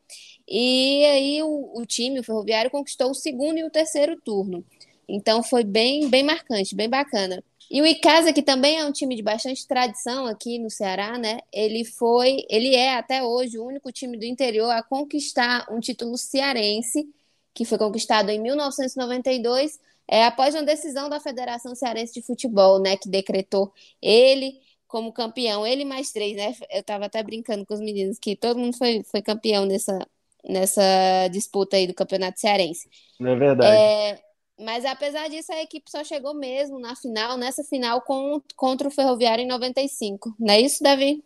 e 0.48 1.04
aí 1.06 1.44
o, 1.44 1.80
o 1.80 1.86
time, 1.86 2.20
o 2.20 2.24
Ferroviário, 2.24 2.72
conquistou 2.72 3.12
o 3.12 3.16
segundo 3.16 3.58
e 3.58 3.64
o 3.64 3.70
terceiro 3.70 4.20
turno. 4.22 4.66
Então 5.08 5.44
foi 5.44 5.64
bem, 5.64 6.10
bem 6.10 6.24
marcante, 6.24 6.76
bem 6.76 6.90
bacana. 6.90 7.44
E 7.70 7.82
o 7.82 7.86
Icasa, 7.86 8.32
que 8.32 8.42
também 8.42 8.80
é 8.80 8.86
um 8.86 8.92
time 8.92 9.16
de 9.16 9.22
bastante 9.22 9.68
tradição 9.68 10.26
aqui 10.26 10.58
no 10.58 10.70
Ceará, 10.70 11.18
né? 11.18 11.40
Ele 11.52 11.84
foi, 11.84 12.46
ele 12.50 12.76
é 12.76 12.96
até 12.96 13.24
hoje 13.24 13.60
o 13.60 13.66
único 13.66 13.92
time 13.92 14.18
do 14.18 14.26
interior 14.26 14.70
a 14.70 14.82
conquistar 14.82 15.68
um 15.70 15.80
título 15.80 16.18
cearense, 16.18 17.08
que 17.54 17.66
foi 17.66 17.78
conquistado 17.78 18.30
em 18.30 18.40
1992, 18.40 19.80
é, 20.08 20.24
após 20.24 20.56
uma 20.56 20.64
decisão 20.64 21.10
da 21.10 21.20
Federação 21.20 21.76
Cearense 21.76 22.14
de 22.14 22.22
Futebol, 22.22 22.80
né? 22.80 22.96
Que 22.96 23.10
decretou 23.10 23.74
ele 24.02 24.60
como 24.88 25.12
campeão, 25.12 25.68
ele 25.68 25.84
mais 25.84 26.12
três, 26.12 26.38
né? 26.38 26.54
Eu 26.72 26.80
estava 26.80 27.06
até 27.06 27.22
brincando 27.22 27.66
com 27.66 27.74
os 27.74 27.82
meninos 27.82 28.18
que 28.18 28.36
todo 28.36 28.60
mundo 28.60 28.78
foi, 28.78 29.04
foi 29.04 29.22
campeão 29.22 29.66
nessa, 29.66 30.00
nessa 30.48 31.28
disputa 31.30 31.76
aí 31.76 31.86
do 31.86 31.94
Campeonato 31.94 32.40
Cearense. 32.40 32.90
É 33.20 33.36
verdade. 33.36 33.76
É, 33.76 34.27
mas 34.60 34.86
apesar 34.86 35.30
disso, 35.30 35.52
a 35.52 35.62
equipe 35.62 35.90
só 35.90 36.04
chegou 36.04 36.34
mesmo 36.34 36.80
na 36.80 36.96
final, 36.96 37.38
nessa 37.38 37.64
final 37.64 38.02
com, 38.02 38.42
contra 38.56 38.88
o 38.88 38.92
Ferroviário 38.92 39.44
em 39.44 39.48
95. 39.48 40.36
Não 40.40 40.54
é 40.54 40.62
isso, 40.62 40.84
Davi? 40.84 41.24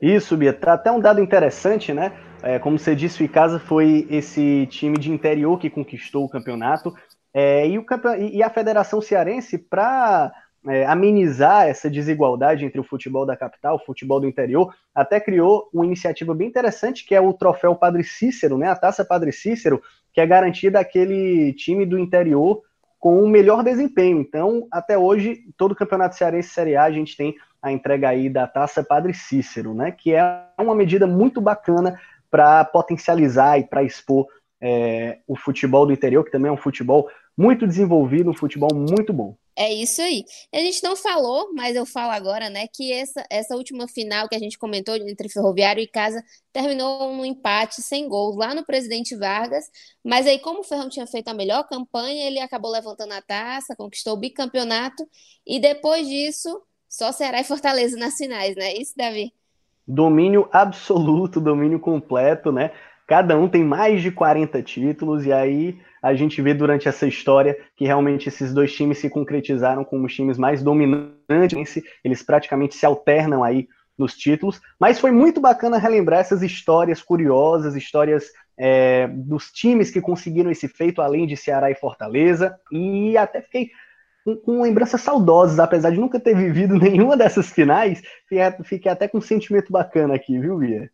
Isso, 0.00 0.36
Bia. 0.36 0.52
Tá 0.52 0.74
até 0.74 0.90
um 0.90 1.00
dado 1.00 1.20
interessante, 1.20 1.92
né? 1.92 2.12
É, 2.42 2.58
como 2.58 2.78
você 2.78 2.94
disse, 2.94 3.22
o 3.22 3.24
Icasa 3.24 3.58
foi 3.58 4.06
esse 4.10 4.66
time 4.70 4.98
de 4.98 5.10
interior 5.10 5.58
que 5.58 5.70
conquistou 5.70 6.24
o 6.24 6.28
campeonato. 6.28 6.94
É, 7.32 7.66
e, 7.66 7.78
o, 7.78 7.84
e 8.32 8.42
a 8.42 8.50
Federação 8.50 9.00
Cearense, 9.00 9.56
para 9.56 10.32
é, 10.68 10.84
amenizar 10.84 11.66
essa 11.66 11.88
desigualdade 11.88 12.64
entre 12.64 12.78
o 12.80 12.84
futebol 12.84 13.24
da 13.24 13.36
capital, 13.36 13.76
o 13.76 13.84
futebol 13.84 14.20
do 14.20 14.28
interior, 14.28 14.74
até 14.94 15.18
criou 15.18 15.68
uma 15.72 15.86
iniciativa 15.86 16.34
bem 16.34 16.48
interessante, 16.48 17.06
que 17.06 17.14
é 17.14 17.20
o 17.20 17.32
troféu 17.32 17.74
Padre 17.74 18.04
Cícero, 18.04 18.58
né? 18.58 18.68
A 18.68 18.76
taça 18.76 19.04
Padre 19.04 19.32
Cícero, 19.32 19.80
que 20.12 20.20
é 20.20 20.26
garantida 20.26 20.80
àquele 20.80 21.54
time 21.54 21.86
do 21.86 21.98
interior 21.98 22.62
com 22.98 23.22
o 23.22 23.28
melhor 23.28 23.62
desempenho. 23.62 24.20
Então, 24.20 24.66
até 24.70 24.96
hoje, 24.96 25.44
todo 25.56 25.72
o 25.72 25.76
Campeonato 25.76 26.16
Cearense 26.16 26.50
Série 26.50 26.76
A, 26.76 26.84
a 26.84 26.90
gente 26.90 27.16
tem 27.16 27.34
a 27.60 27.72
entrega 27.72 28.08
aí 28.08 28.28
da 28.28 28.46
Taça 28.46 28.82
Padre 28.82 29.12
Cícero, 29.14 29.74
né? 29.74 29.90
Que 29.90 30.14
é 30.14 30.44
uma 30.58 30.74
medida 30.74 31.06
muito 31.06 31.40
bacana 31.40 31.98
para 32.30 32.64
potencializar 32.64 33.58
e 33.58 33.64
para 33.64 33.82
expor 33.82 34.26
é, 34.60 35.18
o 35.26 35.36
futebol 35.36 35.86
do 35.86 35.92
interior, 35.92 36.24
que 36.24 36.30
também 36.30 36.48
é 36.48 36.52
um 36.52 36.56
futebol 36.56 37.08
muito 37.36 37.66
desenvolvido, 37.66 38.30
um 38.30 38.34
futebol 38.34 38.70
muito 38.74 39.12
bom. 39.12 39.36
É 39.58 39.72
isso 39.72 40.02
aí. 40.02 40.22
A 40.52 40.58
gente 40.58 40.82
não 40.82 40.94
falou, 40.94 41.54
mas 41.54 41.74
eu 41.74 41.86
falo 41.86 42.12
agora, 42.12 42.50
né, 42.50 42.66
que 42.68 42.92
essa, 42.92 43.24
essa 43.30 43.56
última 43.56 43.88
final 43.88 44.28
que 44.28 44.36
a 44.36 44.38
gente 44.38 44.58
comentou 44.58 44.94
entre 44.96 45.30
Ferroviário 45.30 45.82
e 45.82 45.88
Casa 45.88 46.22
terminou 46.52 47.10
num 47.14 47.24
empate 47.24 47.80
sem 47.80 48.06
gols 48.06 48.36
lá 48.36 48.54
no 48.54 48.66
Presidente 48.66 49.16
Vargas, 49.16 49.64
mas 50.04 50.26
aí 50.26 50.38
como 50.38 50.60
o 50.60 50.62
Ferrão 50.62 50.90
tinha 50.90 51.06
feito 51.06 51.28
a 51.28 51.34
melhor 51.34 51.66
campanha, 51.66 52.26
ele 52.26 52.38
acabou 52.38 52.70
levantando 52.70 53.12
a 53.12 53.22
taça, 53.22 53.74
conquistou 53.74 54.12
o 54.12 54.18
bicampeonato 54.18 55.08
e 55.46 55.58
depois 55.58 56.06
disso, 56.06 56.62
só 56.86 57.10
Ceará 57.10 57.40
e 57.40 57.44
Fortaleza 57.44 57.96
nas 57.96 58.16
finais, 58.16 58.54
né? 58.56 58.74
Isso, 58.74 58.92
Davi? 58.94 59.32
Domínio 59.88 60.48
absoluto, 60.52 61.40
domínio 61.40 61.80
completo, 61.80 62.52
né? 62.52 62.72
Cada 63.06 63.38
um 63.38 63.48
tem 63.48 63.62
mais 63.62 64.02
de 64.02 64.10
40 64.10 64.60
títulos 64.62 65.24
e 65.24 65.32
aí 65.32 65.78
a 66.02 66.14
gente 66.14 66.42
vê 66.42 66.52
durante 66.52 66.88
essa 66.88 67.06
história 67.06 67.56
que 67.76 67.84
realmente 67.84 68.28
esses 68.28 68.52
dois 68.52 68.74
times 68.74 68.98
se 68.98 69.08
concretizaram 69.08 69.84
como 69.84 70.06
os 70.06 70.14
times 70.14 70.36
mais 70.36 70.62
dominantes, 70.62 71.82
eles 72.04 72.22
praticamente 72.22 72.74
se 72.74 72.84
alternam 72.84 73.44
aí 73.44 73.68
nos 73.96 74.16
títulos, 74.16 74.60
mas 74.78 75.00
foi 75.00 75.10
muito 75.10 75.40
bacana 75.40 75.78
relembrar 75.78 76.20
essas 76.20 76.42
histórias 76.42 77.00
curiosas, 77.00 77.74
histórias 77.74 78.30
é, 78.58 79.06
dos 79.08 79.50
times 79.50 79.90
que 79.90 80.00
conseguiram 80.00 80.50
esse 80.50 80.68
feito, 80.68 81.00
além 81.00 81.26
de 81.26 81.36
Ceará 81.36 81.70
e 81.70 81.74
Fortaleza, 81.74 82.58
e 82.70 83.16
até 83.16 83.40
fiquei 83.40 83.70
com, 84.44 84.62
lembranças 84.62 85.00
saudosas, 85.00 85.58
apesar 85.58 85.90
de 85.90 86.00
nunca 86.00 86.18
ter 86.18 86.34
vivido 86.34 86.74
nenhuma 86.78 87.16
dessas 87.16 87.50
finais, 87.50 88.02
fiquei 88.64 88.90
até 88.90 89.06
com 89.06 89.18
um 89.18 89.22
sentimento 89.22 89.72
bacana 89.72 90.14
aqui, 90.14 90.38
viu, 90.38 90.58
Bia? 90.58 90.90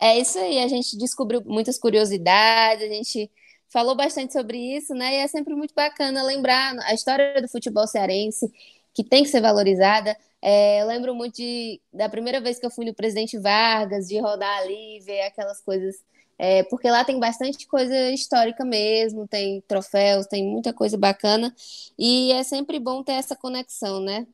É 0.00 0.18
isso 0.18 0.38
aí, 0.38 0.58
a 0.58 0.68
gente 0.68 0.96
descobriu 0.98 1.42
muitas 1.44 1.78
curiosidades, 1.78 2.84
a 2.84 2.92
gente 2.92 3.30
falou 3.68 3.94
bastante 3.94 4.32
sobre 4.32 4.58
isso, 4.76 4.94
né? 4.94 5.14
E 5.14 5.16
é 5.18 5.26
sempre 5.26 5.54
muito 5.54 5.74
bacana 5.74 6.22
lembrar 6.22 6.76
a 6.80 6.94
história 6.94 7.40
do 7.40 7.48
futebol 7.48 7.86
cearense, 7.86 8.50
que 8.94 9.02
tem 9.04 9.22
que 9.22 9.30
ser 9.30 9.40
valorizada. 9.40 10.16
É, 10.40 10.82
eu 10.82 10.86
lembro 10.86 11.14
muito 11.14 11.36
de, 11.36 11.80
da 11.92 12.08
primeira 12.08 12.40
vez 12.40 12.58
que 12.58 12.66
eu 12.66 12.70
fui 12.70 12.84
no 12.84 12.94
Presidente 12.94 13.38
Vargas, 13.38 14.06
de 14.06 14.18
rodar 14.20 14.58
ali, 14.58 15.00
ver 15.00 15.22
aquelas 15.22 15.60
coisas. 15.60 15.96
É, 16.38 16.62
porque 16.64 16.90
lá 16.90 17.02
tem 17.02 17.18
bastante 17.18 17.66
coisa 17.66 18.10
histórica 18.10 18.64
mesmo, 18.64 19.26
tem 19.26 19.62
troféus, 19.66 20.26
tem 20.26 20.44
muita 20.44 20.72
coisa 20.72 20.96
bacana. 20.96 21.54
E 21.98 22.32
é 22.32 22.42
sempre 22.42 22.78
bom 22.78 23.02
ter 23.02 23.12
essa 23.12 23.34
conexão, 23.34 24.00
né? 24.00 24.26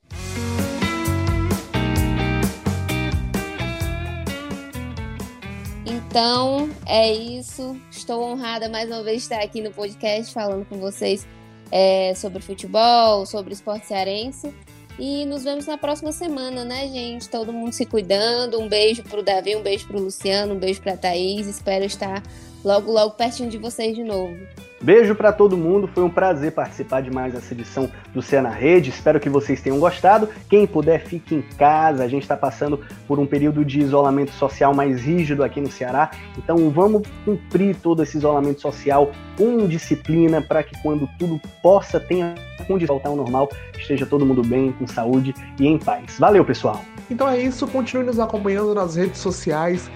Então, 6.13 6.69
é 6.85 7.11
isso. 7.11 7.75
Estou 7.91 8.23
honrada 8.23 8.69
mais 8.69 8.87
uma 8.91 9.03
vez 9.03 9.17
de 9.17 9.23
estar 9.23 9.43
aqui 9.43 9.63
no 9.63 9.71
podcast 9.73 10.31
falando 10.31 10.67
com 10.67 10.77
vocês 10.77 11.27
é, 11.71 12.15
sobre 12.15 12.43
futebol, 12.43 13.25
sobre 13.25 13.55
esporte 13.55 13.87
cearense. 13.87 14.55
E 14.99 15.25
nos 15.25 15.43
vemos 15.43 15.65
na 15.65 15.79
próxima 15.79 16.13
semana, 16.13 16.67
né, 16.67 16.87
gente? 16.89 17.31
Todo 17.31 17.51
mundo 17.51 17.73
se 17.73 17.87
cuidando. 17.87 18.61
Um 18.61 18.69
beijo 18.69 19.03
pro 19.03 19.23
Davi, 19.23 19.57
um 19.57 19.63
beijo 19.63 19.87
pro 19.87 19.99
Luciano, 19.99 20.53
um 20.53 20.59
beijo 20.59 20.83
pra 20.83 20.99
Thaís. 20.99 21.47
Espero 21.47 21.87
estar 21.87 22.23
logo, 22.63 22.93
logo 22.93 23.15
pertinho 23.15 23.49
de 23.49 23.57
vocês 23.57 23.97
de 23.97 24.05
novo. 24.05 24.37
Beijo 24.83 25.15
para 25.15 25.33
todo 25.33 25.57
mundo, 25.57 25.87
foi 25.87 26.03
um 26.03 26.11
prazer 26.11 26.51
participar 26.51 27.03
de 27.03 27.11
mais 27.11 27.37
essa 27.37 27.55
edição 27.55 27.89
do 28.13 28.21
Cé 28.21 28.41
na 28.41 28.51
Rede. 28.51 28.91
Espero 28.91 29.21
que 29.21 29.29
vocês 29.29 29.63
tenham 29.63 29.79
gostado. 29.79 30.29
Quem 30.49 30.67
puder, 30.67 31.05
fique 31.05 31.37
em 31.37 31.43
casa. 31.57 32.03
A 32.03 32.09
gente 32.09 32.23
está 32.23 32.37
passando 32.37 32.81
por 33.07 33.21
um 33.21 33.25
período 33.25 33.65
de 33.65 33.79
isolamento 33.79 34.33
social 34.33 34.75
mais 34.75 35.01
rígido 35.01 35.45
aqui 35.45 35.61
no 35.61 35.71
Ceará. 35.71 36.11
Então 36.37 36.69
vamos 36.69 37.03
cumprir 37.25 37.77
todo 37.77 38.03
esse 38.03 38.19
isolamento 38.19 38.61
social 38.61 39.13
com 39.39 39.69
disciplina 39.69 40.43
para 40.43 40.65
que 40.65 40.77
quando 40.83 41.09
tudo 41.17 41.41
possa 41.63 42.01
tenha 42.01 42.35
onde 42.69 42.85
voltar 42.85 43.09
ao 43.09 43.17
normal, 43.17 43.49
esteja 43.79 44.05
todo 44.05 44.27
mundo 44.27 44.43
bem, 44.43 44.73
com 44.73 44.87
saúde 44.87 45.33
e 45.61 45.67
em 45.67 45.79
paz. 45.79 46.19
Valeu, 46.19 46.45
pessoal. 46.45 46.85
Então 47.09 47.29
é 47.29 47.41
isso, 47.41 47.67
continue 47.69 48.05
nos 48.05 48.19
acompanhando 48.19 48.75
nas 48.75 48.97
redes 48.97 49.21
sociais 49.21 49.89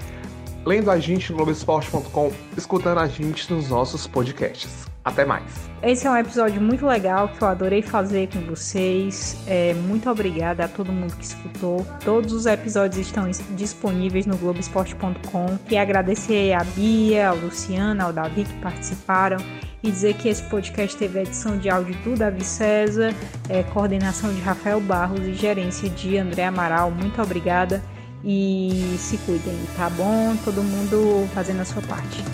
lendo 0.66 0.90
a 0.90 0.98
gente 0.98 1.30
no 1.30 1.36
Globoesporte.com, 1.36 2.32
escutando 2.56 2.98
a 2.98 3.06
gente 3.06 3.50
nos 3.52 3.68
nossos 3.68 4.06
podcasts. 4.06 4.84
Até 5.04 5.24
mais. 5.24 5.70
Esse 5.84 6.04
é 6.08 6.10
um 6.10 6.16
episódio 6.16 6.60
muito 6.60 6.84
legal 6.84 7.28
que 7.28 7.40
eu 7.40 7.46
adorei 7.46 7.80
fazer 7.80 8.28
com 8.28 8.40
vocês. 8.40 9.36
É, 9.46 9.72
muito 9.72 10.10
obrigada 10.10 10.64
a 10.64 10.68
todo 10.68 10.90
mundo 10.90 11.14
que 11.14 11.24
escutou. 11.24 11.86
Todos 12.04 12.32
os 12.32 12.44
episódios 12.44 13.06
estão 13.06 13.30
disponíveis 13.50 14.26
no 14.26 14.36
Globoesporte.com. 14.36 15.58
E 15.70 15.76
agradecer 15.76 16.54
a 16.54 16.64
Bia, 16.64 17.28
ao 17.28 17.36
Luciana, 17.36 18.02
ao 18.02 18.12
Davi 18.12 18.42
que 18.42 18.54
participaram. 18.54 19.36
E 19.80 19.92
dizer 19.92 20.14
que 20.14 20.28
esse 20.28 20.42
podcast 20.50 20.96
teve 20.96 21.20
a 21.20 21.22
edição 21.22 21.56
de 21.56 21.70
áudio 21.70 21.94
do 22.02 22.16
Davi 22.16 22.42
César, 22.42 23.14
é, 23.48 23.62
coordenação 23.62 24.34
de 24.34 24.40
Rafael 24.40 24.80
Barros 24.80 25.20
e 25.20 25.34
gerência 25.34 25.88
de 25.88 26.18
André 26.18 26.46
Amaral. 26.46 26.90
Muito 26.90 27.22
obrigada 27.22 27.80
e 28.26 28.96
se 28.98 29.16
cuidem, 29.18 29.56
tá 29.76 29.88
bom? 29.88 30.36
Todo 30.44 30.62
mundo 30.62 31.28
fazendo 31.32 31.60
a 31.60 31.64
sua 31.64 31.80
parte. 31.82 32.24